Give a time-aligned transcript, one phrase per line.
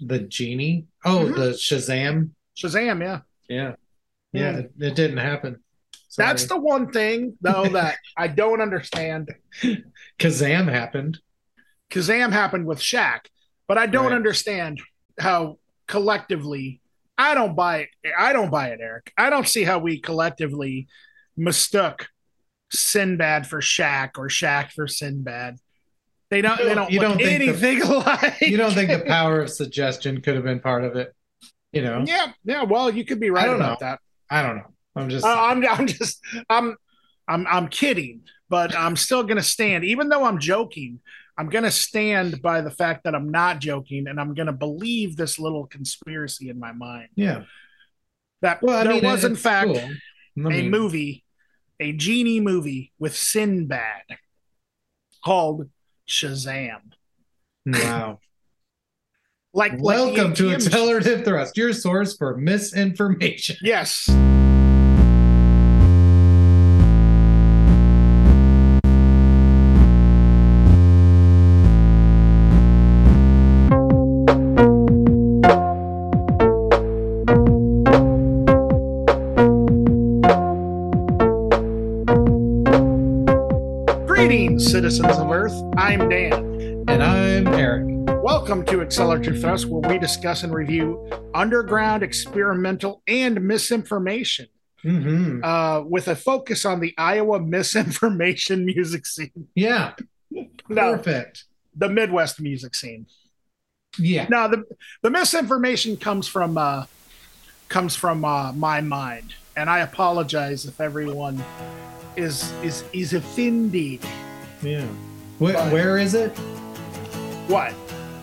[0.00, 0.86] the genie.
[1.04, 1.34] Oh, Mhm.
[1.36, 2.30] the Shazam.
[2.56, 3.20] Shazam, yeah.
[3.48, 3.74] Yeah,
[4.32, 4.52] yeah.
[4.52, 4.58] Hmm.
[4.58, 5.60] It, it didn't happen.
[6.16, 9.34] That's the one thing though that I don't understand.
[10.18, 11.18] Kazam happened.
[11.90, 13.26] Kazam happened with Shaq,
[13.66, 14.14] but I don't Right.
[14.14, 14.80] understand
[15.18, 16.80] how collectively
[17.18, 17.88] I don't buy it.
[18.16, 19.12] I don't buy it, Eric.
[19.18, 20.86] I don't see how we collectively
[21.36, 22.08] mistook
[22.72, 25.56] Sinbad for Shaq or Shaq for Sinbad.
[26.34, 26.58] They don't.
[26.58, 28.40] They don't- you don't think the- alike.
[28.40, 31.14] You don't think the power of suggestion could have been part of it?
[31.72, 32.64] You know, Yeah, yeah.
[32.64, 33.86] Well, you could be right about know.
[33.86, 34.00] that.
[34.28, 34.66] I don't know.
[34.96, 35.24] I'm just.
[35.24, 36.76] Uh, I'm, I'm just, I'm,
[37.28, 40.98] I'm, I'm kidding, but I'm still gonna stand, even though I'm joking.
[41.38, 45.38] I'm gonna stand by the fact that I'm not joking, and I'm gonna believe this
[45.38, 47.42] little conspiracy in my mind yeah.
[48.42, 49.78] that Well, I there mean, was in fact cool.
[49.78, 51.24] A mean, movie,
[51.78, 54.02] a genie movie with Sinbad
[55.24, 55.68] called
[56.08, 56.80] Shazam.
[57.66, 58.20] Wow.
[59.56, 63.56] Like, like Welcome to Ian- Accelerative Thrust, your source for misinformation.
[63.62, 64.10] Yes.
[84.74, 85.54] Citizens of Earth.
[85.76, 86.84] I'm Dan.
[86.88, 87.84] And I'm Eric.
[88.24, 94.48] Welcome to Accelerative Thrust, where we discuss and review underground, experimental, and misinformation,
[94.82, 99.46] hmm uh, with a focus on the Iowa misinformation music scene.
[99.54, 99.92] Yeah.
[100.68, 101.44] No, Perfect.
[101.76, 103.06] the Midwest music scene.
[103.96, 104.26] Yeah.
[104.28, 104.64] No, the
[105.02, 106.86] the misinformation comes from uh,
[107.68, 111.44] comes from uh, my mind, and I apologize if everyone
[112.16, 114.00] is is is offended.
[114.64, 114.86] Yeah.
[115.38, 116.30] Wh- But- where is it?
[117.48, 117.74] What?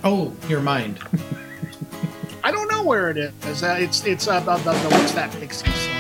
[0.04, 1.00] Oh, your mind.
[2.44, 3.62] I don't know where it is.
[3.64, 5.94] Uh, it's it's uh, the, the, the what's that Pixie song?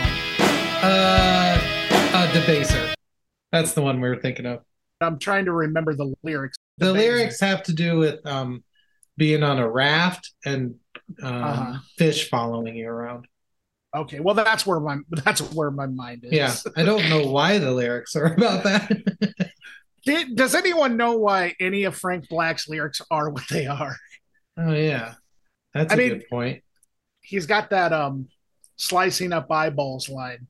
[0.82, 1.60] Uh,
[2.16, 2.94] uh, Debaser.
[3.52, 4.62] That's the one we were thinking of.
[5.02, 6.58] I'm trying to remember the lyrics.
[6.80, 6.94] The Debaser.
[6.98, 8.64] lyrics have to do with um
[9.18, 10.76] being on a raft and
[11.22, 11.80] um, Uh-huh.
[11.98, 13.28] fish following you around.
[13.96, 16.32] Okay, well that's where my that's where my mind is.
[16.34, 18.92] Yeah, I don't know why the lyrics are about that.
[20.06, 23.96] Did, does anyone know why any of Frank Black's lyrics are what they are?
[24.58, 25.14] oh yeah,
[25.74, 26.64] that's I a mean- good point.
[27.24, 28.28] He's got that um
[28.78, 30.48] slicing up eyeballs line.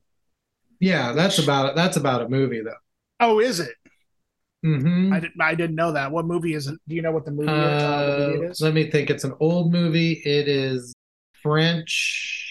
[0.80, 1.76] Yeah, that's about it.
[1.76, 2.72] That's about a movie though.
[3.20, 3.74] Oh, is it?
[4.64, 5.12] Mm-hmm.
[5.12, 6.10] I didn't I didn't know that.
[6.10, 6.78] What movie is it?
[6.88, 8.60] Do you know what the movie, is, uh, movie is?
[8.60, 9.10] let me think.
[9.10, 10.12] It's an old movie.
[10.24, 10.94] It is
[11.42, 12.50] French.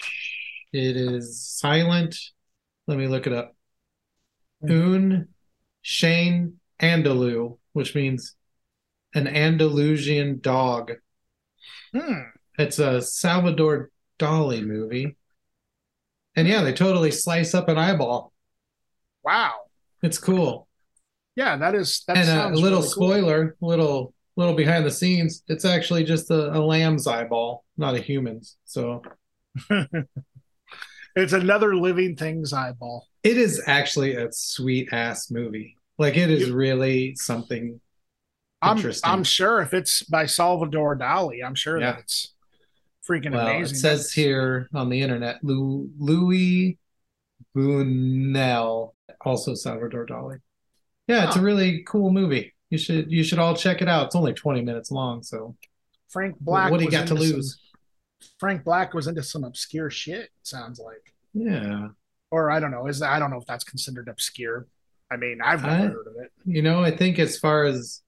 [0.72, 2.16] It is silent.
[2.86, 3.54] Let me look it up.
[4.68, 5.28] Un
[5.82, 8.34] Chien Andalou, which means
[9.14, 10.92] an Andalusian dog.
[11.94, 12.20] Hmm.
[12.58, 15.16] It's a Salvador Dali movie.
[16.36, 18.32] And yeah, they totally slice up an eyeball.
[19.22, 19.52] Wow.
[20.02, 20.66] It's cool.
[21.36, 22.82] Yeah, that is that and a little really cool.
[22.82, 25.42] spoiler, little little behind the scenes.
[25.48, 28.56] It's actually just a, a lamb's eyeball, not a human's.
[28.64, 29.02] So
[31.14, 33.06] It's another living thing's eyeball.
[33.22, 35.76] it is actually a sweet ass movie.
[36.02, 37.80] Like it is really something
[38.60, 39.10] I'm interesting.
[39.10, 41.92] I'm sure if it's by Salvador Dali, I'm sure Yeah.
[41.92, 42.34] that it's
[43.08, 43.76] freaking well, amazing.
[43.76, 46.78] it says here on the internet, Lou, Louis
[47.56, 50.38] Buñuel, also Salvador Dali.
[51.08, 52.54] Yeah, it's a really cool movie.
[52.70, 54.06] You should you should all check it out.
[54.06, 55.56] It's only 20 minutes long, so
[56.08, 56.70] Frank Black.
[56.70, 57.58] what do you got to into some- lose?
[58.38, 60.30] Frank Black was into some obscure shit.
[60.42, 61.88] Sounds like, Yeah.
[62.30, 62.86] or I don't know.
[62.86, 64.66] Is that, I don't know if that's considered obscure.
[65.12, 66.32] I mean, I've never I- heard of it.
[66.44, 68.02] You know, I think as far as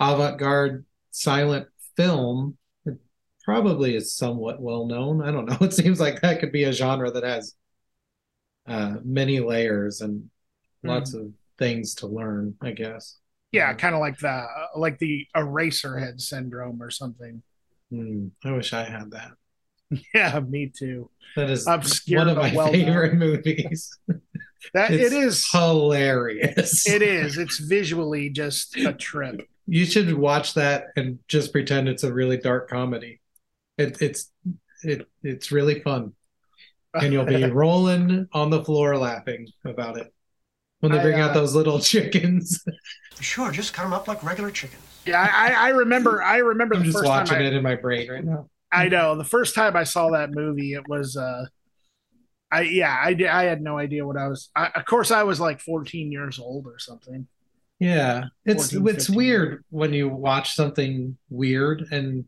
[0.00, 2.98] avant-garde silent film, it
[3.44, 5.22] probably is somewhat well known.
[5.22, 5.58] I don't know.
[5.62, 7.54] It seems like that could be a genre that has
[8.66, 10.30] uh, many layers and
[10.82, 11.20] lots Hmm.
[11.20, 13.18] of things to learn, I guess.
[13.52, 17.42] Yeah, kind of like the like the Eraserhead syndrome or something.
[17.90, 19.32] Hmm, I wish I had that.
[20.14, 21.10] Yeah, me too.
[21.36, 23.96] That is Obscure one of my well favorite movies.
[24.72, 25.48] That It's it is.
[25.50, 26.88] Hilarious.
[26.88, 27.38] It is.
[27.38, 29.48] It's visually just a trip.
[29.66, 33.20] You should watch that and just pretend it's a really dark comedy.
[33.78, 34.30] It, it's
[34.82, 36.12] it it's really fun.
[36.94, 40.12] and you'll be rolling on the floor laughing about it
[40.80, 42.62] when they I, bring uh, out those little chickens.
[43.20, 44.82] Sure, just cut them up like regular chickens.
[45.06, 46.22] Yeah, I, I remember.
[46.22, 48.48] I remember I'm the just first time watching I, it in my brain right now.
[48.72, 51.16] I know the first time I saw that movie, it was.
[51.16, 51.46] uh
[52.58, 53.26] I yeah, I did.
[53.28, 54.50] I had no idea what I was.
[54.54, 57.26] I, of course, I was like 14 years old or something.
[57.78, 59.16] Yeah, it's 14, it's 15.
[59.16, 62.26] weird when you watch something weird and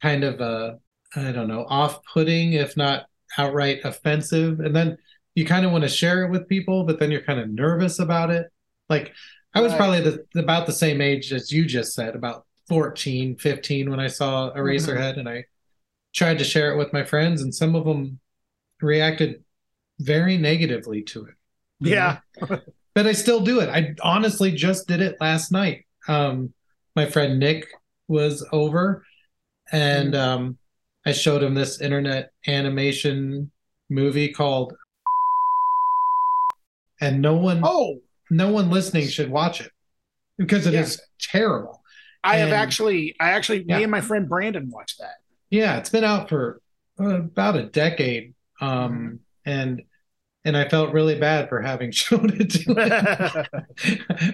[0.00, 0.74] kind of uh
[1.14, 3.06] I don't know, off-putting, if not
[3.36, 4.60] outright offensive.
[4.60, 4.96] And then
[5.34, 7.98] you kind of want to share it with people, but then you're kind of nervous
[7.98, 8.46] about it.
[8.88, 9.12] Like
[9.54, 9.78] I was Right.
[9.78, 14.06] probably the, about the same age as you just said, about 14, 15 when I
[14.06, 15.44] saw Eraserhead and I
[16.14, 18.20] tried to share it with my friends and some of them
[18.82, 19.42] reacted
[20.00, 21.34] very negatively to it.
[21.80, 22.18] Yeah.
[22.94, 23.68] but I still do it.
[23.68, 25.84] I honestly just did it last night.
[26.08, 26.52] Um,
[26.96, 27.66] my friend Nick
[28.08, 29.04] was over,
[29.70, 30.58] and um,
[31.06, 33.50] I showed him this internet animation
[33.88, 34.74] movie called,
[37.00, 38.00] and no one, Oh,
[38.30, 39.70] no one listening should watch it
[40.38, 41.28] because it is Yeah.
[41.30, 41.82] terrible.
[42.24, 43.78] I have actually, I actually, Yeah.
[43.78, 45.16] me and my friend Brandon watched that.
[45.50, 46.60] Yeah, it's been out for
[47.00, 49.82] uh, about a decade, um, and
[50.44, 53.64] and I felt really bad for having shown it to him.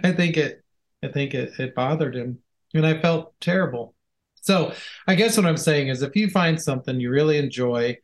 [0.05, 0.63] I think it
[1.03, 2.39] I think it, it bothered him
[2.75, 3.95] and I felt terrible.
[4.41, 4.73] So
[5.07, 7.99] I guess what I'm saying is if you find something you really enjoy,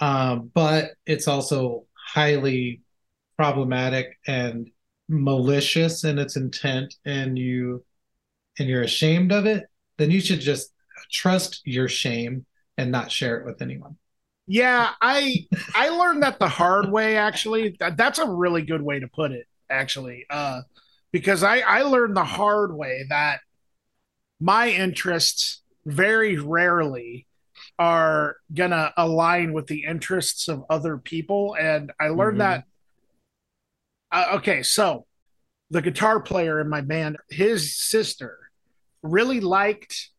[0.00, 2.82] um, but it's also highly
[3.36, 4.70] problematic and
[5.08, 7.84] malicious in its intent and you
[8.58, 9.64] and you're ashamed of it,
[9.96, 10.72] then you should just
[11.10, 12.44] trust your shame
[12.76, 13.96] and not share it with anyone.
[14.46, 17.16] Yeah, I I learned that the hard way.
[17.16, 19.46] Actually, that, that's a really good way to put it.
[19.70, 20.62] Actually, uh,
[21.12, 23.40] because I I learned the hard way that
[24.40, 27.26] my interests very rarely
[27.78, 32.40] are gonna align with the interests of other people, and I learned Mhm.
[32.40, 32.64] that.
[34.10, 35.06] Uh, okay, so
[35.70, 38.38] the guitar player in my band, his sister,
[39.02, 40.10] really liked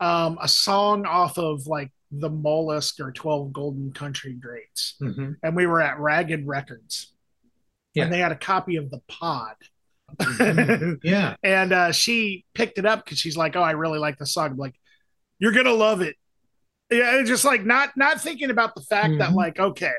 [0.00, 1.90] um, a song off of like
[2.20, 4.94] the Mollusk or 12 Golden Country Greats.
[5.00, 5.36] Mhm.
[5.42, 7.12] And we were at Ragged Records.
[7.94, 8.04] Yeah.
[8.04, 9.56] And they had a copy of The Pod.
[11.02, 11.36] Yeah.
[11.42, 14.50] and uh, she picked it up because she's like, Oh, I really like the song.
[14.52, 14.74] I'm like,
[15.38, 16.16] you're going to love it.
[16.90, 19.34] Yeah, it's just like not not thinking about the fact that Mhm.
[19.34, 19.92] like, okay,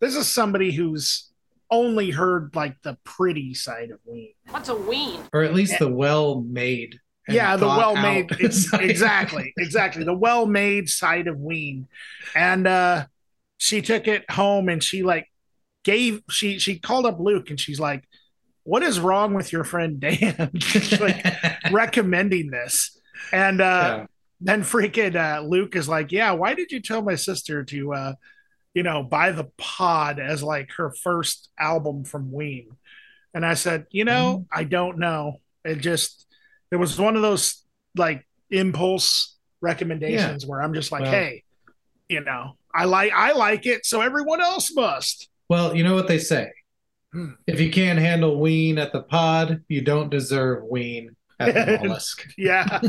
[0.00, 1.30] this is somebody who's
[1.70, 4.32] only heard like the pretty side of Ween.
[4.50, 5.20] What's a ween?
[5.32, 6.98] Or at least the well made.
[7.30, 10.04] Yeah the well-made exactly exactly.
[10.04, 11.88] The well-made side of ween.
[12.34, 13.06] And uh
[13.58, 15.26] she took it home and she like
[15.84, 18.04] gave she she called up luke and she's like
[18.64, 20.52] what is wrong with your friend dan?
[21.00, 21.24] Like
[21.72, 22.98] recommending this.
[23.32, 23.64] And uh
[24.00, 24.06] Yeah.
[24.40, 28.12] then freaking uh luke is like yeah why did you tell my sister to uh
[28.74, 32.76] you know buy the pod as like her first album from ween?
[33.34, 35.38] And i said you know i don't know.
[35.64, 36.26] It just
[36.70, 37.64] it was one of those
[37.96, 41.44] like impulse recommendations where i'm just like Well- hey
[42.08, 46.06] you know i like i like it so everyone else must Well, you know what
[46.08, 46.52] they say.
[47.12, 47.30] Hmm.
[47.46, 52.24] If you can't handle ween at the pod, you don't deserve ween at the mollusk.
[52.38, 52.80] yeah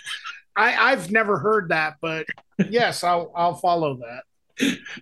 [0.56, 2.24] i i've never heard that but
[2.70, 4.22] yes i'll i'll follow that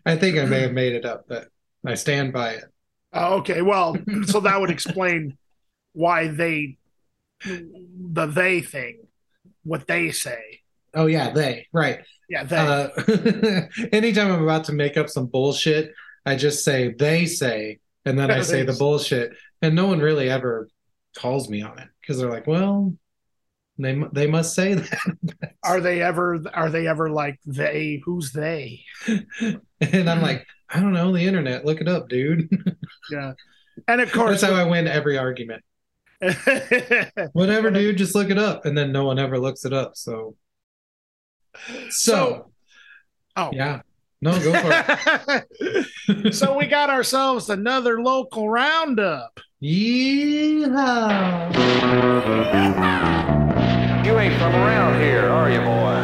[0.04, 1.46] I think I may have made it up, but
[1.86, 2.64] I stand by it.
[3.12, 3.62] Oh, okay.
[3.62, 3.96] Well,
[4.26, 5.38] so that would explain
[5.92, 6.76] why they,
[7.44, 9.06] the they thing,
[9.62, 10.60] what they say.
[10.94, 12.00] Oh yeah, they right.
[12.28, 12.56] Yeah, they.
[12.56, 12.88] Uh,
[13.92, 15.92] anytime I'm about to make up some bullshit,
[16.24, 20.30] I just say they say, and then I say the bullshit, and no one really
[20.30, 20.68] ever
[21.16, 22.94] calls me on it because they're like, well,
[23.78, 26.42] they they must say that, are they ever?
[26.54, 28.00] Are they ever like they?
[28.04, 28.84] Who's they?
[29.06, 32.48] and I'm like, I don't know, the internet, look it up, dude.
[33.10, 33.32] Yeah.
[33.88, 35.62] And of course, That's how I win every argument.
[37.32, 39.96] Whatever, dude, just look it up, and then no one ever looks it up.
[39.96, 40.36] So,
[41.66, 42.50] so, So-
[43.36, 43.80] oh, yeah,
[44.20, 44.70] no, go for
[45.60, 46.34] it.
[46.34, 49.38] so we got ourselves another local roundup.
[49.62, 51.54] Yeehaw!
[54.04, 56.02] You ain't from around here, are you, boy?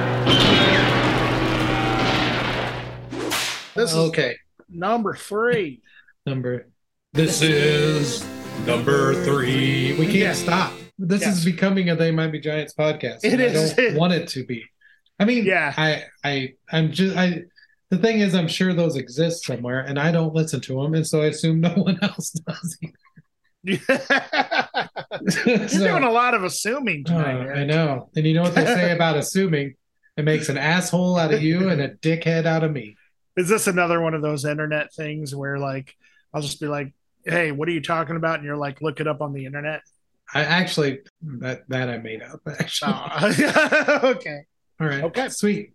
[3.75, 4.37] This is okay,
[4.69, 5.81] number three.
[6.26, 6.69] number.
[7.12, 8.23] This is
[8.67, 9.93] number three.
[9.99, 10.33] We can't Yeah.
[10.35, 10.73] stop.
[10.99, 11.38] This Yes.
[11.38, 13.21] is becoming a They Might Be Giants podcast.
[13.25, 13.73] It is.
[13.73, 14.64] and I don't want it to be.
[15.19, 15.73] I mean, Yeah.
[15.76, 17.43] I, I, I'm just, I.
[17.90, 21.05] The thing is, I'm sure those exist somewhere, and I don't listen to them, and
[21.05, 22.79] so I assume no one else does.
[23.64, 23.79] You're
[25.45, 27.49] You're doing a lot of assuming tonight.
[27.49, 28.09] Oh, I know.
[28.14, 29.75] And you know what they say about assuming?
[30.17, 32.97] It makes an asshole out of you and a dickhead out of me.
[33.37, 35.95] Is this another one of those internet things where like
[36.33, 36.93] I'll just be like,
[37.25, 39.83] "Hey, what are you talking about?" And you're like, "Look it up on the internet."
[40.33, 42.41] I actually that that I made up.
[42.47, 44.00] Actually, Oh.
[44.17, 44.45] okay,
[44.81, 45.29] all right, okay.
[45.29, 45.75] sweet.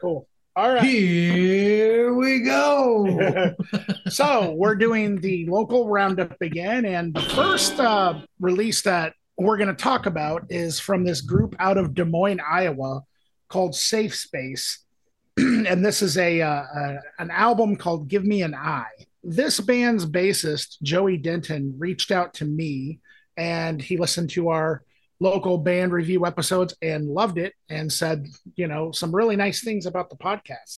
[0.00, 0.26] cool.
[0.54, 0.82] All right.
[0.84, 3.54] Here we go.
[4.08, 9.74] so we're doing the local roundup again, and the first uh, release that we're going
[9.74, 13.02] to talk about is from this group out of Des Moines, Iowa,
[13.48, 14.84] called Safe Space,
[15.38, 19.06] and this is a, uh, a an album called Give Me an Eye.
[19.24, 23.00] This band's bassist Joey Denton reached out to me,
[23.36, 24.82] and he listened to our
[25.20, 28.26] local band review episodes and loved it, and said,
[28.56, 30.78] you know, some really nice things about the podcast.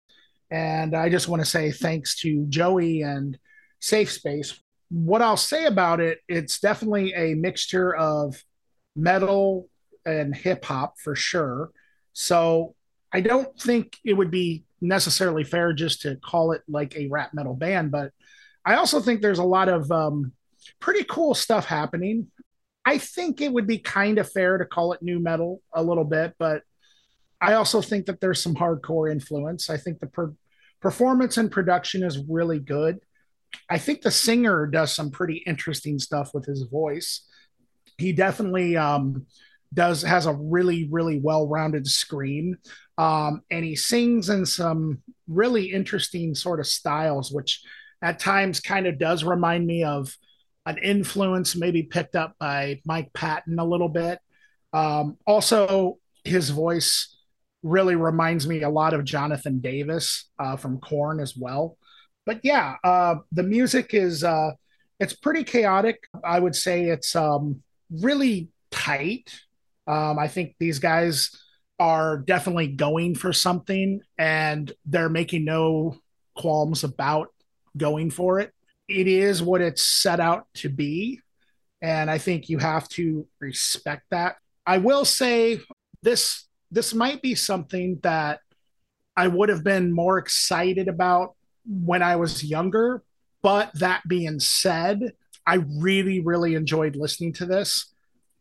[0.51, 3.39] And I just want to say thanks to Joey and
[3.81, 4.61] Safe Space.
[4.91, 8.43] What I'll say about it, it's definitely a mixture of
[8.95, 9.69] metal
[10.05, 11.71] and hip hop for sure.
[12.13, 12.75] So
[13.13, 17.33] I don't think it would be necessarily fair just to call it like a rap
[17.33, 18.11] metal band, but
[18.65, 20.33] I also think there's a lot of um,
[20.81, 22.29] pretty cool stuff happening.
[22.85, 26.05] I think it would be kind of fair to call it new metal a little
[26.05, 26.62] bit, but
[27.41, 29.71] I also think that there's some hardcore influence.
[29.71, 30.35] I think the per-
[30.81, 32.99] performance and production is really good.
[33.71, 37.29] I think the singer does some pretty interesting stuff with his voice.
[37.99, 39.27] He definitely um,
[39.73, 42.57] does has a really really well-rounded scream
[42.99, 47.63] um, and he sings in some really interesting sort of styles which
[48.03, 50.15] at times kind of does remind me of
[50.67, 54.19] an influence maybe picked up by mike patton a little bit.
[54.73, 57.17] Um, also his voice
[57.63, 61.77] really reminds me a lot of jonathan davis uh, from korn as well.
[62.27, 64.53] But yeah uh, the music is uh,
[65.03, 66.05] it's pretty chaotic.
[66.23, 69.31] I would say it's um, really tight.
[69.89, 71.31] Um, I think these guys
[71.79, 75.97] are definitely going for something and they're making no
[76.35, 77.29] qualms about
[77.76, 78.52] going for it.
[78.88, 81.21] It is what it's set out to be.
[81.81, 84.37] And I think you have to respect that.
[84.67, 85.61] I will say
[86.02, 88.41] this this might be something that
[89.14, 91.35] I would have been more excited about
[91.67, 93.02] when I was younger.
[93.43, 95.12] But that being said,
[95.47, 97.92] I really, really enjoyed listening to this.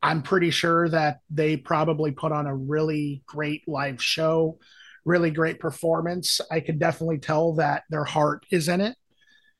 [0.03, 4.59] I'm pretty sure that they probably put on a really great live show,
[5.05, 6.41] really great performance.
[6.49, 8.95] I could definitely tell that their heart is in it.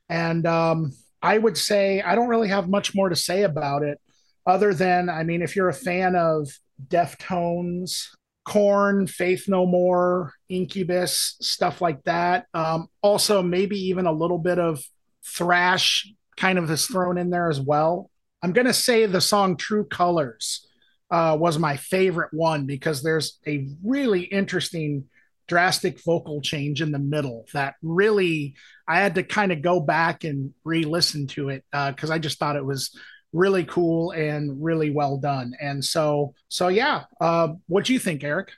[0.09, 3.99] And um, I would say I don't really have much more to say about it
[4.45, 6.49] other than, I mean, if you're a fan of
[6.87, 8.07] Deftones,
[8.43, 12.47] Korn, Faith No More, Incubus, stuff like that.
[12.53, 14.83] Um, also, maybe even a little bit of
[15.23, 18.10] thrash kind of is thrown in there as well.
[18.41, 20.67] I'm going to say the song True Colors
[21.09, 25.05] uh, was my favorite one because there's a really interesting
[25.47, 28.55] drastic vocal change in the middle that really
[28.87, 32.39] I had to kind of go back and re-listen to it because uh, I just
[32.39, 32.97] thought it was
[33.33, 35.53] really cool and really well done.
[35.59, 38.51] And so, so yeah, uh, what do you think, Eric?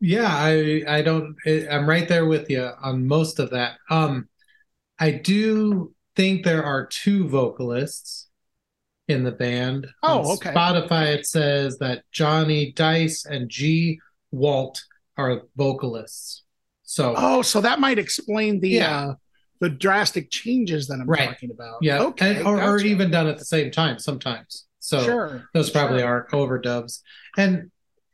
[0.00, 3.76] Yeah, I I don't I'm right there with you on most of that.
[3.90, 4.28] Um,
[4.98, 8.29] I do think there are two vocalists
[9.10, 9.86] in the band.
[10.02, 10.50] Oh, On okay.
[10.52, 14.00] Spotify, it says that Johnny Dice and G
[14.30, 14.82] Walt
[15.16, 16.44] are vocalists.
[16.82, 19.00] So, Oh, so that might explain the Yeah.
[19.00, 19.14] uh,
[19.60, 21.28] the drastic changes that I'm Right.
[21.28, 21.78] talking about.
[21.82, 22.36] yeah, Okay.
[22.38, 24.66] and- or, or even done at the same time sometimes.
[24.78, 25.48] So sure.
[25.52, 26.08] those probably sure.
[26.08, 27.00] are overdubs.
[27.36, 27.70] And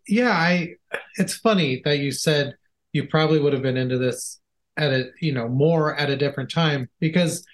[0.09, 0.75] yeah, I.
[1.19, 2.55] It's funny that you said
[2.93, 4.41] you probably would have been into this
[4.77, 7.45] at a you know more at a different time because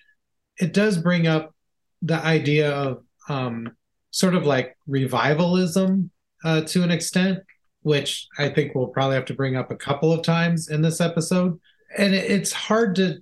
[0.58, 1.54] it does bring up
[2.00, 3.76] the idea of um,
[4.10, 6.10] sort of like revivalism
[6.44, 7.40] uh, to an extent,
[7.82, 11.00] which I think we'll probably have to bring up a couple of times in this
[11.00, 11.58] episode.
[11.96, 13.18] And it, it's hard to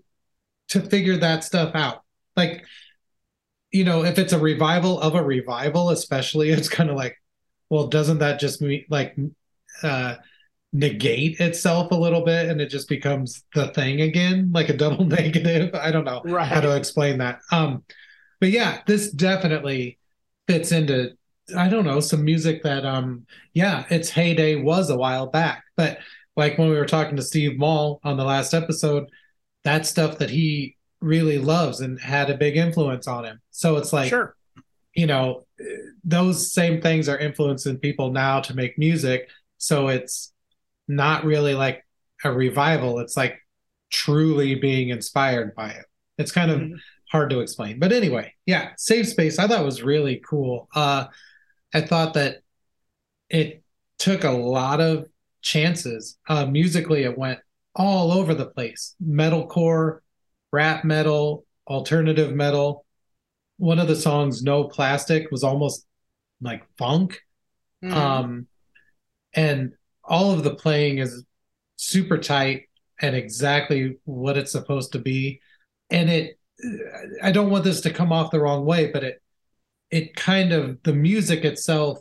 [0.69, 2.02] to figure that stuff out.
[2.37, 2.64] Like,
[3.73, 7.16] you know, if it's a revival of a revival, especially, it's kind of like,
[7.69, 9.16] well, doesn't that just mean like
[9.83, 10.16] uh,
[10.73, 15.04] negate itself a little bit, and it just becomes the thing again, like a double
[15.19, 15.75] negative?
[15.75, 16.47] I don't know Right.
[16.47, 17.40] how to explain that.
[17.52, 17.85] Um,
[18.40, 19.99] but yeah, this definitely
[20.49, 21.12] fits into
[21.56, 25.99] I don't know some music that um yeah its heyday was a while back, but
[26.37, 29.09] like when we were talking to Steve Mall on the last episode,
[29.64, 33.40] that stuff that he really loves and had a big influence on him.
[33.50, 34.37] So it's like sure.
[34.94, 35.47] you know
[36.04, 39.28] those same things are influencing people now to make music.
[39.59, 40.32] So it's
[40.88, 41.85] not really like
[42.25, 42.99] a revival.
[43.00, 43.38] It's like
[43.90, 45.87] truly being inspired by it.
[46.16, 46.78] It's kind of Mhm.
[47.11, 47.79] Hard to explain.
[47.79, 50.69] But anyway, yeah, Safe Space I thought was really cool.
[50.75, 51.07] Uh
[51.75, 52.38] I thought that
[53.29, 53.62] it
[53.99, 55.07] took a lot of
[55.43, 56.19] chances.
[56.29, 57.40] Uh musically it went
[57.75, 58.95] all over the place.
[59.05, 60.00] Metalcore,
[60.52, 62.85] rap metal, alternative metal.
[63.59, 65.87] One of the songs No Plastic was almost
[66.40, 67.21] like funk.
[67.85, 67.93] Mhm.
[67.93, 68.47] Um
[69.35, 69.73] and
[70.05, 71.25] all of the playing is
[71.76, 72.69] super tight
[73.00, 75.40] and exactly what it's supposed to be.
[75.90, 76.38] And it
[77.23, 79.23] I don't want this to come off the wrong way, but it
[79.90, 81.99] it kind of the music itself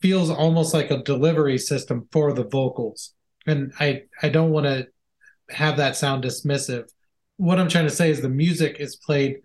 [0.00, 3.14] feels almost like a delivery system for the vocals.
[3.46, 4.88] And I I don't want to
[5.50, 6.88] have that sound dismissive.
[7.36, 9.38] What I'm trying to say is the music is played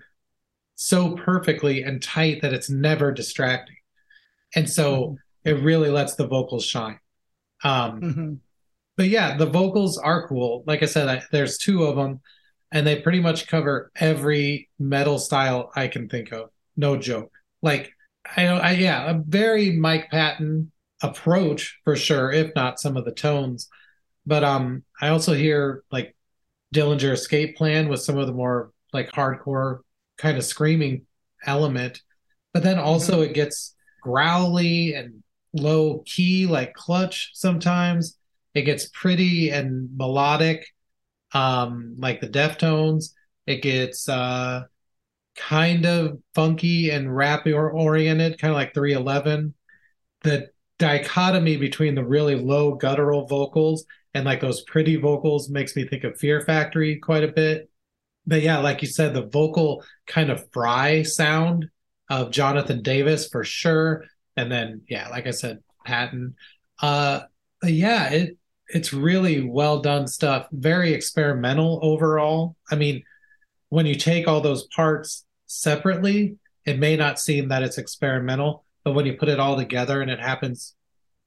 [0.76, 3.76] so perfectly and tight that it's never distracting.
[4.56, 7.00] And so it really lets the vocals shine.
[7.64, 8.40] Um, Mhm.
[8.96, 10.64] but yeah, the vocals are cool.
[10.68, 12.22] Like I said, I, there's two of them,
[12.72, 16.50] and they pretty much cover every metal style I can think of.
[16.76, 17.32] No joke.
[17.62, 17.92] Like
[18.36, 20.72] I, I yeah, a very Mike Patton
[21.02, 23.70] approach for sure, if not some of the tones.
[24.26, 26.16] But um, I also hear like
[26.74, 29.80] Dillinger Escape Plan with some of the more like hardcore
[30.18, 31.06] kind of screaming
[31.46, 32.02] element,
[32.54, 38.18] but then also it gets growly and low key like Clutch sometimes
[38.54, 40.66] it gets pretty and melodic
[41.38, 43.14] um like the deftones
[43.46, 44.64] it gets uh
[45.36, 49.54] kind of funky and rap or oriented kind of like 311
[50.24, 55.88] the dichotomy between the really low guttural vocals and like those pretty vocals makes me
[55.88, 57.70] think of fear factory quite a bit.
[58.26, 61.70] But yeah like you said the vocal kind of fry sound
[62.10, 64.06] of jonathan davis for sure.
[64.36, 66.36] And then yeah like i said patton.
[66.82, 67.22] Uh
[67.64, 68.38] yeah it
[68.70, 70.48] it's really well done stuff.
[70.52, 72.56] Very experimental overall.
[72.72, 73.04] I mean
[73.70, 78.94] when you take all those parts separately it may not seem that it's experimental but
[78.94, 80.76] when you put it all together and it happens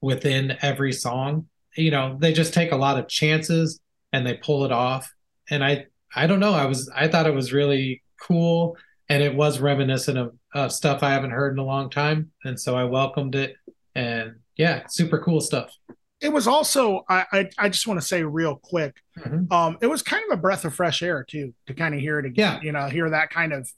[0.01, 3.79] within every song you know they just take a lot of chances
[4.13, 5.13] and they pull it off.
[5.49, 6.53] And i i don't know.
[6.53, 8.77] I was i thought it was really cool
[9.09, 12.31] and it was reminiscent of, of stuff i haven't heard in a long time.
[12.43, 13.55] And so i welcomed it
[13.95, 15.75] and yeah super cool stuff
[16.21, 18.95] It was also I I, I just want to say real quick.
[19.17, 19.51] Mhm.
[19.51, 22.19] Um, it was kind of a breath of fresh air too to kind of hear
[22.19, 22.55] it again.
[22.57, 22.61] Yeah.
[22.61, 23.69] You know, hear that kind of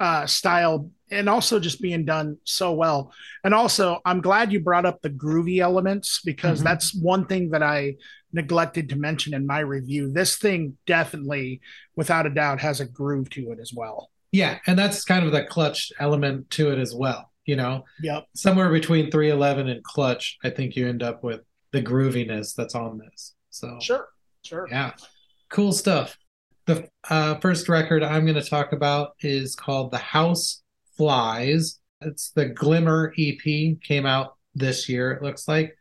[0.00, 3.12] uh, style and also just being done so well.
[3.44, 6.64] And also, I'm glad you brought up the groovy elements because Mhm.
[6.64, 7.96] that's one thing that I
[8.32, 10.10] neglected to mention in my review.
[10.10, 11.60] This thing definitely,
[11.94, 14.10] without a doubt, has a groove to it as well.
[14.34, 18.24] yeah and that's kind of the clutch element to it as well you know Yep.
[18.34, 22.98] somewhere between 311 and clutch i think you end up with the grooviness that's on
[22.98, 24.08] this so Sure.
[24.44, 24.66] Sure.
[24.70, 24.92] yeah
[25.50, 26.16] cool stuff
[26.66, 30.62] the uh, first record i'm going to talk about is called the house
[30.96, 33.40] flies it's the glimmer ep
[33.82, 35.76] came out this year it looks like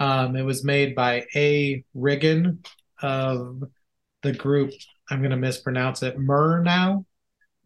[0.00, 2.60] um, it was made by a riggin
[3.02, 3.62] of
[4.22, 4.70] the group
[5.10, 7.04] i'm going to mispronounce it Murnau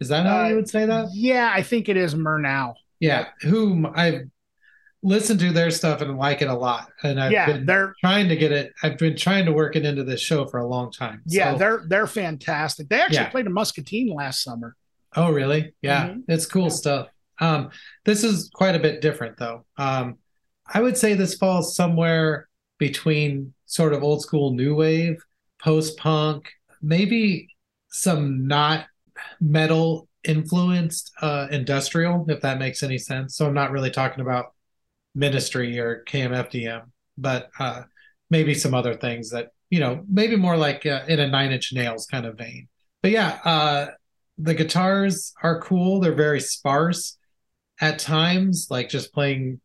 [0.01, 2.75] is that how Uh, you would say that Yeah, I think it is Murnau.
[3.01, 4.23] yeah whom i've
[5.03, 8.29] listened to their stuff and like it a lot and i've yeah, been they're trying
[8.29, 10.93] to get it i've been trying to work it into this show for a long
[10.93, 12.89] time yeah, So- they're they're fantastic.
[12.89, 13.29] They actually Yeah.
[13.31, 14.77] played a Muscatine last summer.
[15.17, 16.23] oh really yeah Mhm.
[16.29, 16.69] it's cool Yeah.
[16.69, 17.09] stuff
[17.41, 17.71] um
[18.05, 20.19] this is quite a bit different though um
[20.73, 25.17] i would say this falls somewhere between sort of old school new wave
[25.61, 26.49] post punk
[26.81, 27.49] maybe
[27.89, 28.87] some not
[29.41, 34.53] metal influenced uh industrial if that makes any sense so i'm not really talking about
[35.15, 36.83] ministry or kmfdm
[37.19, 37.83] but uh
[38.31, 41.73] maybe some other things that you know maybe more like uh, in a nine inch
[41.73, 42.69] nails kind of vein.
[43.03, 43.87] But yeah uh
[44.39, 46.01] the guitars are cool.
[46.01, 47.19] They're very sparse
[47.81, 49.61] at times like just playing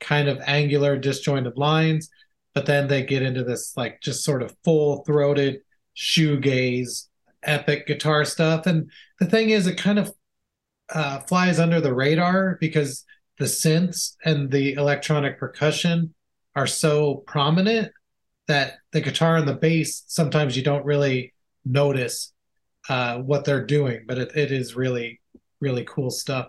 [0.00, 2.10] kind of angular disjointed lines
[2.54, 5.60] but then they get into this like just sort of full throated
[5.96, 7.06] shoegaze
[7.42, 8.66] epic guitar stuff.
[8.66, 10.12] And the thing is it kind of
[10.92, 13.04] uh, flies under the radar because
[13.40, 16.14] the synths and the electronic percussion
[16.54, 17.90] are so prominent
[18.48, 21.32] that the guitar and the bass sometimes you don't really
[21.64, 22.34] notice
[22.90, 25.20] uh, what they're doing, but it, it is really,
[25.58, 26.48] really cool stuff.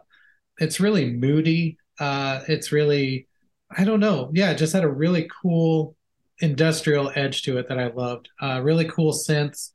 [0.60, 1.77] It's really moody.
[1.97, 3.27] Uh, it's really,
[3.75, 4.30] I don't know.
[4.34, 5.95] Yeah, it just had a really cool
[6.39, 8.27] industrial edge to it that I loved.
[8.41, 9.71] Uh, really cool synths.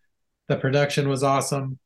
[0.49, 1.79] The production was awesome.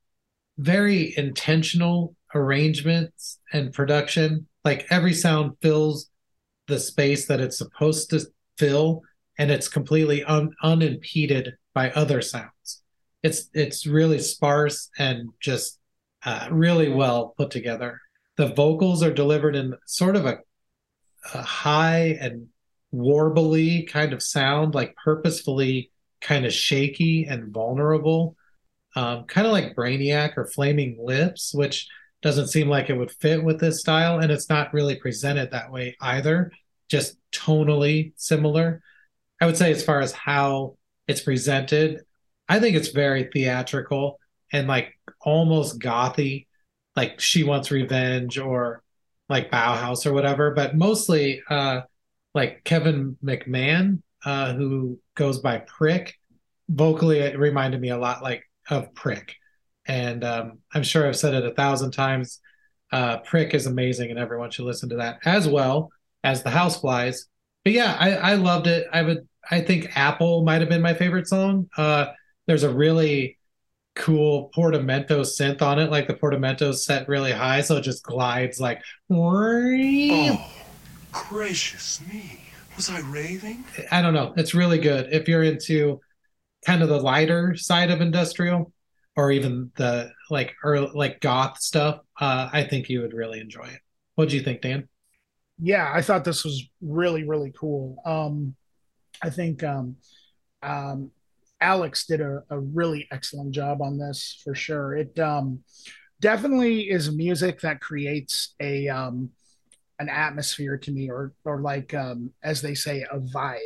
[0.58, 4.48] Very intentional arrangements and production.
[4.64, 6.10] Like every sound fills
[6.66, 8.26] the space that it's supposed to
[8.58, 9.02] fill,
[9.38, 12.82] and it's completely un- unimpeded by other sounds.
[13.22, 15.78] It's it's really sparse and just
[16.24, 18.00] uh, really well put together.
[18.36, 20.38] The vocals are delivered in sort of a,
[21.34, 22.48] a high and
[22.92, 28.36] warbly kind of sound, like purposefully kind of shaky and vulnerable,
[28.96, 31.88] um, kind of like Brainiac or Flaming Lips, which
[32.22, 35.72] doesn't seem like it would fit with this style, and it's not really presented that
[35.72, 36.52] way either.
[36.88, 38.82] Just tonally similar.
[39.40, 40.76] I would say as far as how
[41.08, 42.02] it's presented,
[42.48, 44.18] I think it's very theatrical
[44.52, 46.46] and like almost gothy,
[46.96, 48.82] like She Wants Revenge or
[49.28, 51.82] like Bauhaus or whatever, but mostly uh
[52.34, 56.14] like Kevin McMahon, uh, who goes by Prick,
[56.68, 59.34] vocally it reminded me a lot like of Prick,
[59.90, 62.38] and um, I'm sure I've said it a thousand times.
[62.92, 65.90] Uh, Prick is amazing, and everyone should listen to that as well
[66.22, 67.24] as the Houseflies.
[67.64, 68.86] But yeah, I, I loved it.
[68.92, 71.68] I would I think Apple might have been my favorite song.
[71.76, 72.06] Uh,
[72.46, 73.36] there's a really
[73.96, 78.60] cool portamento synth on it, like the portamento set really high, so it just glides
[78.60, 78.80] like.
[79.10, 80.52] Oh,
[81.10, 82.40] gracious me.
[82.76, 83.64] Was I raving?
[83.90, 84.34] I don't know.
[84.36, 86.00] It's really good if you're into
[86.64, 88.72] kind of the lighter side of industrial,
[89.16, 92.00] or even the like or like goth stuff.
[92.20, 93.80] Uh, I think you would really enjoy it.
[94.14, 94.88] What do you think, Dan?
[95.62, 98.00] yeah, I thought this was really, really cool.
[98.04, 98.54] Um,
[99.22, 99.96] I think um,
[100.62, 101.10] um,
[101.60, 104.96] Alex did a, a, really excellent job on this for sure.
[104.96, 105.60] It um,
[106.20, 109.30] definitely is music that creates a um,
[109.98, 113.58] an atmosphere to me, or or like um, as they say, a vibe.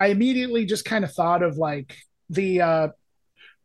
[0.00, 1.96] I immediately just kind of thought of like
[2.28, 2.88] the uh,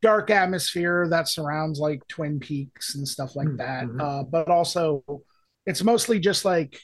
[0.01, 4.01] dark atmosphere that surrounds like Twin Peaks and stuff like that, mm-hmm.
[4.01, 5.03] uh, but also
[5.65, 6.79] it's mostly just like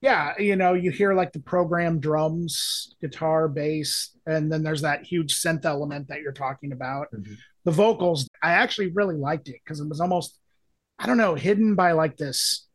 [0.00, 5.04] yeah, you know, you hear like the program drums, guitar, bass, and then there's that
[5.04, 7.08] huge synth element that you're talking about.
[7.12, 7.34] Mm-hmm.
[7.64, 10.38] The vocals, I actually really liked it because it was almost,
[10.98, 12.66] I don't know, hidden by like this.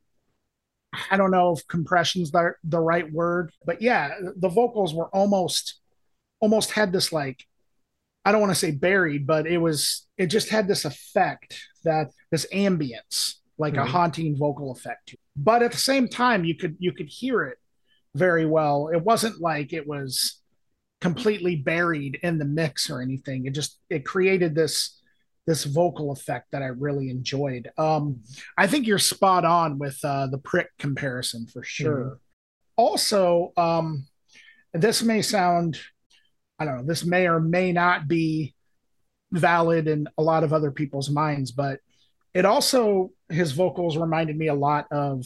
[1.09, 5.79] I don't know if compression's the, the right word, but yeah, the vocals were almost,
[6.39, 7.43] almost had this like,
[8.25, 12.09] I don't want to say buried, but it was, it just had this effect that
[12.31, 13.83] this ambience, like mm-hmm.
[13.83, 17.57] a haunting vocal effect but at the same time you could you could hear it
[18.13, 18.89] very well.
[18.93, 20.41] It wasn't like it was
[21.01, 23.45] completely buried in the mix or anything.
[23.45, 25.01] It just it created this
[25.47, 27.69] this vocal effect that i really enjoyed.
[27.77, 28.21] Um
[28.57, 31.97] i think you're spot on with uh the prick comparison for sure.
[31.97, 32.13] Mm-hmm.
[32.77, 34.07] also um
[34.73, 35.79] this may sound
[36.59, 38.53] i don't know this may or may not be
[39.31, 41.79] valid in a lot of other people's minds but
[42.33, 45.25] it also his vocals reminded me a lot of